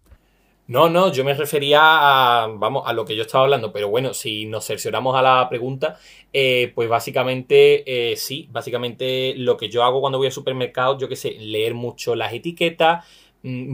[0.68, 4.12] No, no, yo me refería a, vamos, a lo que yo estaba hablando, pero bueno,
[4.14, 5.96] si nos cercioramos a la pregunta,
[6.32, 11.08] eh, pues básicamente eh, sí, básicamente lo que yo hago cuando voy al supermercado, yo
[11.08, 13.04] qué sé, leer mucho las etiquetas,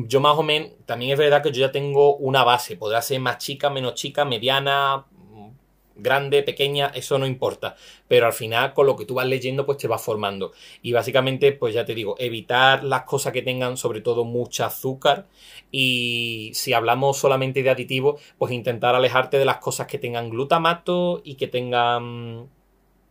[0.09, 3.21] yo más o menos, también es verdad que yo ya tengo una base, podrá ser
[3.21, 5.07] más chica, menos chica, mediana,
[5.97, 7.77] grande, pequeña, eso no importa.
[8.09, 10.53] Pero al final, con lo que tú vas leyendo, pues te vas formando.
[10.83, 15.27] Y básicamente, pues ya te digo, evitar las cosas que tengan sobre todo mucha azúcar.
[15.71, 21.23] Y si hablamos solamente de aditivos, pues intentar alejarte de las cosas que tengan glutamato
[21.25, 22.49] y que tengan.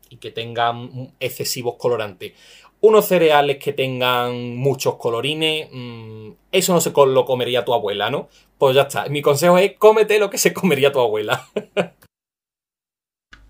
[0.09, 2.33] y que tengan excesivos colorantes.
[2.81, 8.27] Unos cereales que tengan muchos colorines, mm, eso no se lo comería tu abuela, ¿no?
[8.57, 9.07] Pues ya está.
[9.07, 11.47] Mi consejo es cómete lo que se comería tu abuela.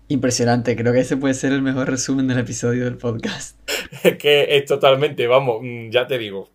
[0.08, 3.58] Impresionante, creo que ese puede ser el mejor resumen del episodio del podcast.
[4.02, 6.50] Es que es totalmente, vamos, mm, ya te digo,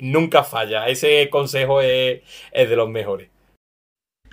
[0.00, 3.30] nunca falla, ese consejo es, de los mejores.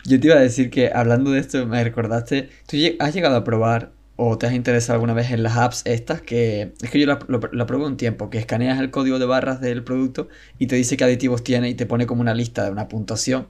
[0.06, 3.43] Yo te iba a decir que hablando de esto me recordaste, ¿tú has llegado a
[3.43, 3.91] probar
[4.23, 7.17] o te has interesado alguna vez en las apps estas que es que yo la,
[7.65, 10.27] pruebo un tiempo, que escaneas el código de barras del producto
[10.60, 13.47] y te dice qué aditivos tiene y te pone como una lista de una puntuación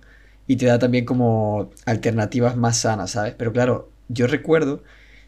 [0.47, 3.33] y te da también como alternativas más sanas, ¿sabes?
[3.37, 4.81] Pero claro, yo recuerdo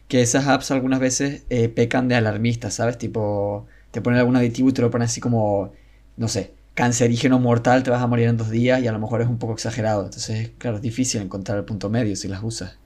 [0.08, 2.96] que esas apps algunas veces eh, pecan de alarmistas, ¿sabes?
[2.96, 5.72] Tipo, te ponen algún aditivo y te lo ponen así como,
[6.16, 9.20] no sé, cancerígeno mortal, te vas a morir en dos días y a lo mejor
[9.20, 10.04] es un poco exagerado.
[10.04, 12.78] Entonces, claro, es difícil encontrar el punto medio si las usas.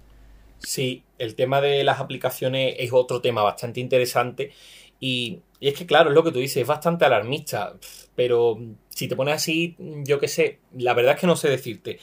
[0.59, 4.53] Sí, el tema de las aplicaciones es otro tema bastante interesante
[5.01, 7.77] y, y es que, claro, es lo que tú dices, es bastante alarmista,
[8.17, 12.01] pero si te pones así, yo qué sé, la verdad es que no sé decirte,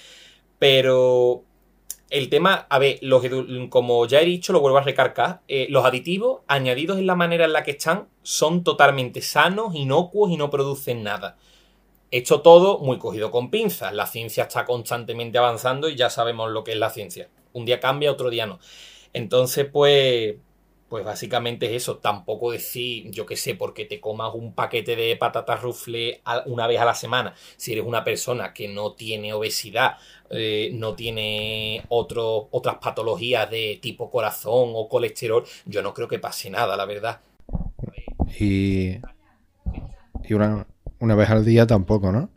[0.60, 1.44] pero
[2.10, 3.24] el tema, a ver, los,
[3.70, 7.46] como ya he dicho, lo vuelvo a recargar, eh, los aditivos añadidos en la manera
[7.46, 11.38] en la que están son totalmente sanos, inocuos y no producen nada.
[12.12, 13.94] Esto todo muy cogido con pinzas.
[13.94, 17.30] La ciencia está constantemente avanzando y ya sabemos lo que es la ciencia.
[17.56, 18.60] Un día cambia, otro día no.
[19.14, 20.36] Entonces, pues,
[20.90, 21.98] pues básicamente es eso.
[21.98, 26.80] Tampoco decir, yo qué sé, porque te comas un paquete de patatas rufle una vez
[26.80, 27.34] a la semana.
[27.58, 29.98] Si eres una persona que no tiene obesidad
[30.30, 36.50] eh, no tiene otras patologías de tipo corazón o colesterol, yo no creo que pase
[36.50, 37.20] nada, la verdad.
[38.40, 38.98] Y,
[40.24, 40.66] y una,
[41.00, 42.30] una vez al día tampoco, ¿no?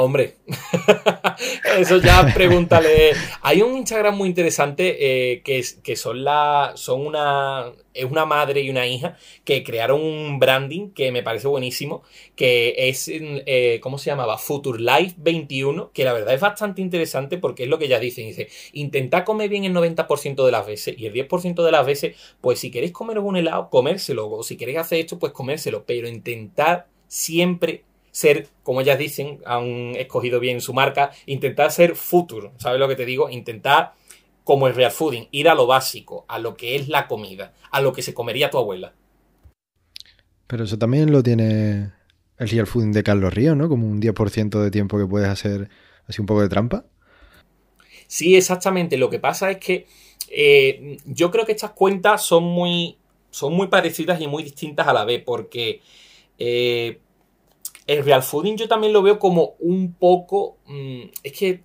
[0.00, 0.36] Hombre,
[1.76, 3.14] eso ya pregúntale.
[3.42, 6.70] Hay un Instagram muy interesante eh, que, que, son la.
[6.76, 7.72] son una.
[7.92, 12.04] es una madre y una hija que crearon un branding que me parece buenísimo.
[12.36, 14.38] Que es eh, ¿cómo se llamaba?
[14.38, 15.90] Future Life 21.
[15.92, 18.22] Que la verdad es bastante interesante porque es lo que ella dice.
[18.22, 20.94] Dice, intentad comer bien el 90% de las veces.
[20.96, 24.30] Y el 10% de las veces, pues si queréis comeros un helado, comérselo.
[24.30, 25.82] O si queréis hacer esto, pues comérselo.
[25.86, 27.82] Pero intentad siempre
[28.18, 32.96] ser, como ellas dicen, han escogido bien su marca, intentar ser futuro, ¿sabes lo que
[32.96, 33.30] te digo?
[33.30, 33.92] Intentar,
[34.42, 37.80] como el real fooding, ir a lo básico, a lo que es la comida, a
[37.80, 38.92] lo que se comería tu abuela.
[40.48, 41.92] Pero eso también lo tiene
[42.38, 43.68] el real fooding de Carlos Río, ¿no?
[43.68, 45.68] Como un 10% de tiempo que puedes hacer
[46.08, 46.86] así un poco de trampa.
[48.08, 48.96] Sí, exactamente.
[48.96, 49.86] Lo que pasa es que
[50.28, 52.98] eh, yo creo que estas cuentas son muy,
[53.30, 55.82] son muy parecidas y muy distintas a la vez, porque
[56.36, 56.98] eh,
[57.88, 60.58] el real fooding yo también lo veo como un poco...
[60.66, 61.62] Mm, es que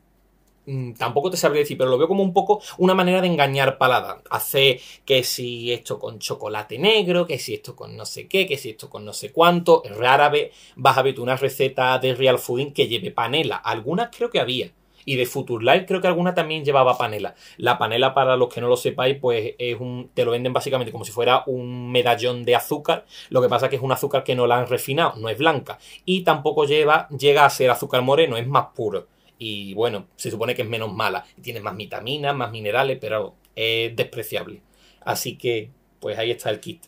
[0.66, 3.78] mm, tampoco te sabría decir, pero lo veo como un poco una manera de engañar
[3.78, 4.24] palada.
[4.30, 8.58] Hace que si esto con chocolate negro, que si esto con no sé qué, que
[8.58, 9.84] si esto con no sé cuánto.
[9.86, 13.58] Rara vez vas a ver una receta de real fooding que lleve panela.
[13.58, 14.72] Algunas creo que había
[15.06, 17.36] y de Future creo que alguna también llevaba panela.
[17.58, 20.10] La panela, para los que no lo sepáis, pues es un.
[20.14, 23.06] te lo venden básicamente como si fuera un medallón de azúcar.
[23.30, 25.38] Lo que pasa es que es un azúcar que no la han refinado, no es
[25.38, 25.80] blanca.
[26.06, 29.08] Y tampoco lleva, llega a ser azúcar moreno, es más puro.
[29.38, 31.26] Y bueno, se supone que es menos mala.
[31.42, 34.62] Tiene más vitaminas, más minerales, pero es despreciable.
[35.02, 36.86] Así que, pues ahí está el kit.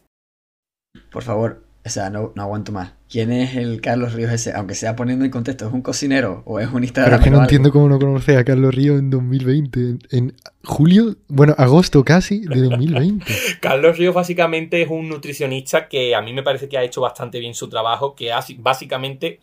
[1.12, 2.94] Por favor, o sea, no, no aguanto más.
[3.08, 4.52] ¿Quién es el Carlos Ríos ese?
[4.54, 7.12] Aunque sea poniendo en contexto, ¿es un cocinero o es un Instagram?
[7.12, 9.98] Pero es que no entiendo cómo no conoces a Carlos Ríos en 2020.
[10.10, 13.24] En, julio, bueno, agosto casi de 2020.
[13.62, 17.40] Carlos Ríos básicamente es un nutricionista que a mí me parece que ha hecho bastante
[17.40, 19.40] bien su trabajo, que básicamente,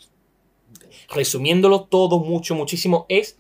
[1.15, 3.39] resumiéndolo todo mucho, muchísimo, es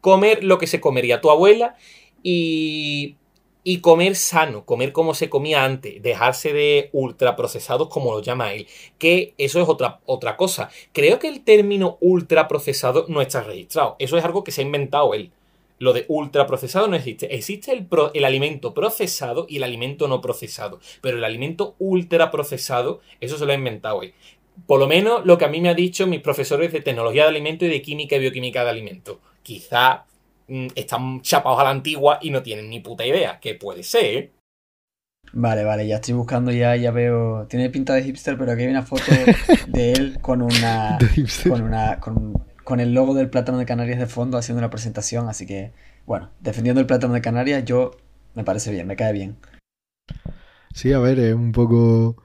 [0.00, 1.74] comer lo que se comería tu abuela
[2.22, 3.16] y
[3.64, 8.68] y comer sano, comer como se comía antes, dejarse de ultraprocesados como lo llama él,
[8.98, 10.70] que eso es otra, otra cosa.
[10.92, 15.14] Creo que el término ultraprocesado no está registrado, eso es algo que se ha inventado
[15.14, 15.32] él.
[15.78, 17.34] Lo de ultraprocesado no existe.
[17.34, 20.78] Existe el, el, alimento procesado y el alimento no procesado.
[21.00, 24.14] Pero el alimento ultraprocesado, eso se lo ha inventado él.
[24.66, 27.30] Por lo menos lo que a mí me ha dicho mis profesores de tecnología de
[27.30, 29.20] alimento y de química y bioquímica de alimento.
[29.42, 30.06] Quizá
[30.46, 34.32] están chapados a la antigua y no tienen ni puta idea, que puede ser.
[35.32, 37.46] Vale, vale, ya estoy buscando ya, ya veo.
[37.48, 39.04] Tiene pinta de hipster, pero aquí hay una foto
[39.66, 40.98] de él con una.
[41.48, 41.98] con una.
[42.00, 45.28] Con, el logo del plátano de Canarias de fondo haciendo una presentación.
[45.28, 45.72] Así que,
[46.06, 47.92] bueno, defendiendo el plátano de Canarias, yo
[48.34, 49.36] me parece bien, me cae bien.
[50.72, 52.22] Sí, a ver, es un poco.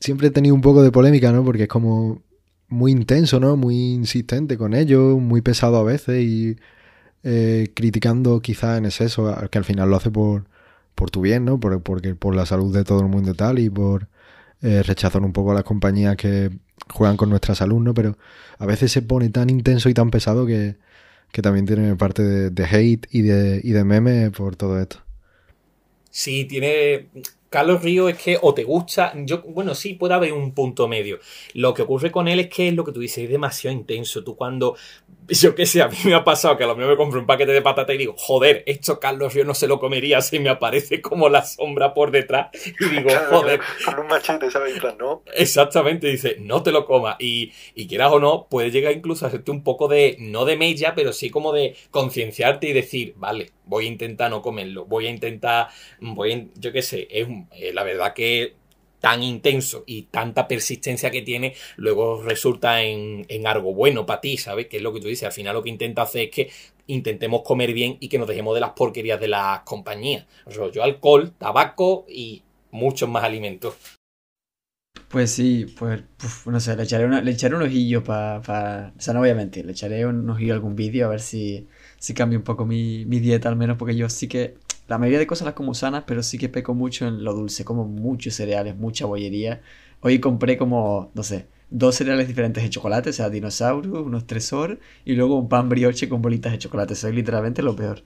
[0.00, 1.44] Siempre he tenido un poco de polémica, ¿no?
[1.44, 2.22] Porque es como
[2.68, 3.56] muy intenso, ¿no?
[3.56, 6.56] Muy insistente con ello, muy pesado a veces y
[7.22, 10.46] eh, criticando quizás en exceso, que al final lo hace por,
[10.94, 11.60] por tu bien, ¿no?
[11.60, 14.08] Por, porque, por la salud de todo el mundo y tal y por
[14.62, 16.50] eh, rechazar un poco a las compañías que
[16.88, 17.94] juegan con nuestra salud, ¿no?
[17.94, 18.18] Pero
[18.58, 20.76] a veces se pone tan intenso y tan pesado que,
[21.32, 24.98] que también tiene parte de, de hate y de, y de meme por todo esto.
[26.10, 27.08] Sí, tiene
[27.56, 31.20] Carlos Río es que o te gusta, yo, bueno, sí puede haber un punto medio.
[31.54, 34.22] Lo que ocurre con él es que es lo que tú dices, es demasiado intenso.
[34.22, 34.76] Tú cuando,
[35.40, 37.26] yo qué sé, a mí me ha pasado que a lo mejor me compro un
[37.26, 40.50] paquete de patata y digo, joder, esto Carlos Río no se lo comería si me
[40.50, 42.48] aparece como la sombra por detrás.
[42.80, 43.60] Y digo, joder.
[43.84, 44.80] Con un machete, ¿sabes?
[44.98, 45.22] ¿no?
[45.34, 47.16] Exactamente, dice, no te lo comas.
[47.18, 50.56] Y, y quieras o no, puede llegar incluso a hacerte un poco de, no de
[50.56, 55.06] mella, pero sí como de concienciarte y decir, vale, voy a intentar no comerlo, voy
[55.06, 55.68] a intentar,
[56.00, 58.54] voy yo qué sé, es eh, la verdad que
[59.00, 64.66] tan intenso y tanta persistencia que tiene, luego resulta en, algo bueno para ti, ¿sabes?
[64.66, 66.50] Que es lo que tú dices, al final lo que intenta hacer es que
[66.88, 71.32] intentemos comer bien y que nos dejemos de las porquerías de las compañías, rollo alcohol,
[71.38, 73.74] tabaco y muchos más alimentos.
[75.08, 76.02] Pues sí, pues
[76.46, 78.92] no sé, le echaré, le echaré un ojillo para...
[78.96, 81.20] o sea, no voy a mentir, le echaré un ojillo a algún vídeo a ver
[81.20, 81.68] si,
[81.98, 84.56] si cambia un poco mi, mi dieta al menos, porque yo sí que
[84.88, 87.64] la mayoría de cosas las como sanas, pero sí que peco mucho en lo dulce,
[87.64, 89.62] como muchos cereales, mucha bollería.
[90.00, 94.78] Hoy compré como, no sé, dos cereales diferentes de chocolate, o sea, dinosaurio, unos tresor
[95.04, 96.94] y luego un pan brioche con bolitas de chocolate.
[96.94, 98.02] Soy literalmente lo peor.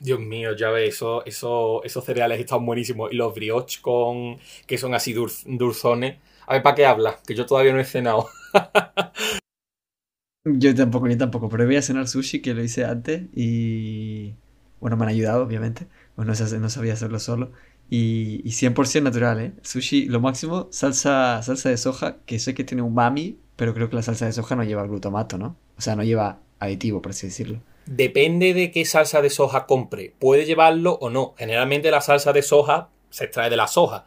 [0.00, 3.12] Dios mío, ya ves, eso, eso, esos cereales están buenísimos.
[3.12, 6.18] Y los brioches con que son así dulzones.
[6.46, 7.16] A ver, ¿para qué hablas?
[7.26, 8.28] Que yo todavía no he cenado.
[10.44, 14.34] yo tampoco, ni tampoco, pero voy a cenar sushi que lo hice antes y...
[14.80, 15.86] Bueno, me han ayudado, obviamente
[16.24, 17.52] no, no sabía hacerlo solo.
[17.88, 19.52] Y, y 100% natural, ¿eh?
[19.62, 23.96] Sushi, lo máximo, salsa, salsa de soja, que sé que tiene umami, pero creo que
[23.96, 25.56] la salsa de soja no lleva glutamato, ¿no?
[25.76, 27.60] O sea, no lleva aditivo, por así decirlo.
[27.86, 30.14] Depende de qué salsa de soja compre.
[30.18, 31.34] Puede llevarlo o no.
[31.36, 34.04] Generalmente la salsa de soja se extrae de la soja.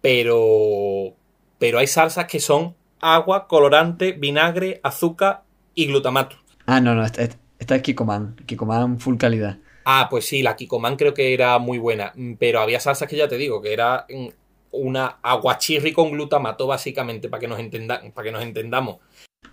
[0.00, 1.14] Pero,
[1.58, 5.44] pero hay salsas que son agua, colorante, vinagre, azúcar
[5.74, 6.36] y glutamato.
[6.66, 7.22] Ah, no, no, esta,
[7.58, 8.36] esta es Kikoman.
[8.46, 9.58] Kikoman full calidad.
[9.84, 13.16] Ah, pues sí, la Kikoman creo que era muy buena, mm, pero había salsas que
[13.16, 14.28] ya te digo, que era mm,
[14.72, 18.98] una aguachirri con glutamato, básicamente, para que nos entendan, para que nos entendamos.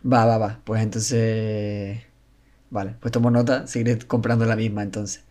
[0.03, 0.61] Va, va, va.
[0.63, 2.01] Pues entonces.
[2.69, 5.23] Vale, pues tomo nota, seguiré comprando la misma entonces.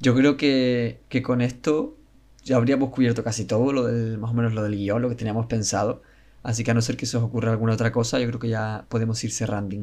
[0.00, 1.96] Yo creo que, que con esto
[2.44, 5.16] ya habríamos cubierto casi todo, lo del, más o menos lo del guion, lo que
[5.16, 6.02] teníamos pensado.
[6.44, 8.48] Así que a no ser que se os ocurra alguna otra cosa, yo creo que
[8.48, 9.76] ya podemos ir cerrando.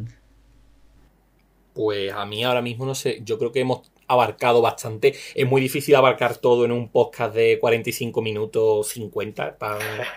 [1.73, 5.13] Pues a mí ahora mismo no sé, yo creo que hemos abarcado bastante.
[5.35, 9.57] Es muy difícil abarcar todo en un podcast de 45 minutos 50,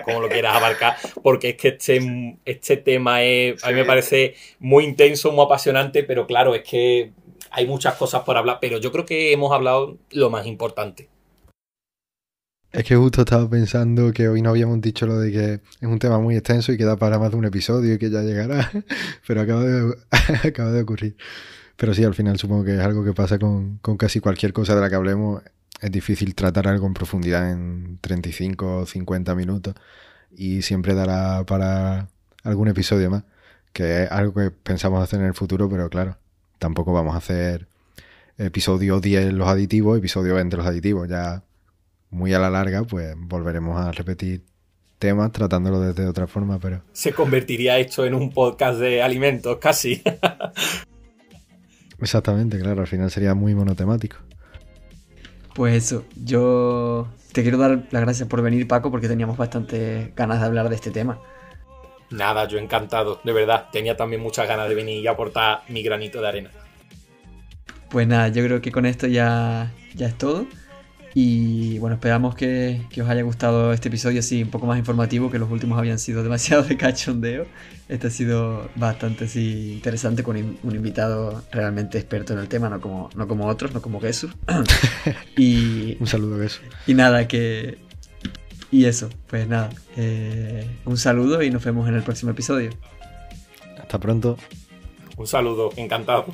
[0.05, 4.35] como lo quieras abarcar, porque es que este, este tema es, a mí me parece
[4.59, 7.13] muy intenso, muy apasionante, pero claro, es que
[7.51, 11.09] hay muchas cosas por hablar, pero yo creo que hemos hablado lo más importante.
[12.73, 15.99] Es que justo estaba pensando que hoy no habíamos dicho lo de que es un
[15.99, 18.71] tema muy extenso y que da para más de un episodio y que ya llegará,
[19.27, 19.95] pero acaba de,
[20.45, 21.17] acaba de ocurrir.
[21.77, 24.81] Pero sí, al final supongo que es algo que pasa con, casi cualquier cosa de
[24.81, 25.43] la que hablemos.
[25.81, 29.75] Es difícil tratar algo en profundidad en 35 o 50 minutos
[30.35, 32.09] y siempre dará para
[32.45, 33.25] algún episodio más,
[33.73, 36.17] que es algo que pensamos hacer en el futuro, pero claro,
[36.59, 37.67] tampoco vamos a hacer
[38.39, 41.09] episodio 10 los aditivos, episodio 20 los aditivos.
[41.09, 41.43] Ya
[42.11, 44.43] muy a la larga, pues volveremos a repetir
[44.99, 46.83] temas tratándolo desde otra forma, pero...
[46.93, 50.03] Se convertiría esto en un podcast de alimentos, casi.
[52.01, 54.17] Exactamente, claro, al final sería muy monotemático.
[55.55, 60.41] Pues eso, yo te quiero dar las gracias por venir, Paco, porque teníamos bastante ganas
[60.41, 61.19] de hablar de este tema.
[62.11, 63.69] Nada, yo encantado, de verdad.
[63.73, 66.51] Tenía también muchas ganas de venir y aportar mi granito de arena.
[67.89, 70.47] Pues nada, yo creo que con esto ya, ya es todo.
[71.19, 75.39] Y bueno, esperamos que, os haya gustado este episodio así un poco más informativo, que
[75.39, 77.47] los últimos habían sido demasiado de cachondeo.
[77.89, 82.83] Este ha sido bastante así, interesante con un invitado realmente experto en el tema, no
[82.83, 84.31] como, no como otros, no como Jesús.
[85.39, 86.61] y, un saludo, Jesús.
[86.87, 87.79] Y nada, que...
[88.71, 92.73] Y eso, pues nada, eh, un saludo y nos vemos en el próximo episodio.
[93.81, 94.37] Hasta pronto.
[95.17, 96.27] Un saludo, encantado.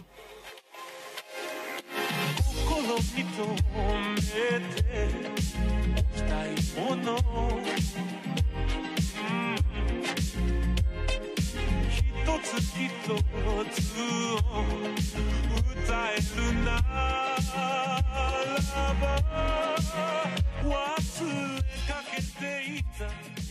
[13.07, 14.39] と夏を
[15.73, 16.81] 歌えるなら
[19.01, 19.05] ば
[20.63, 22.43] 忘れかけて
[22.79, 23.42] いた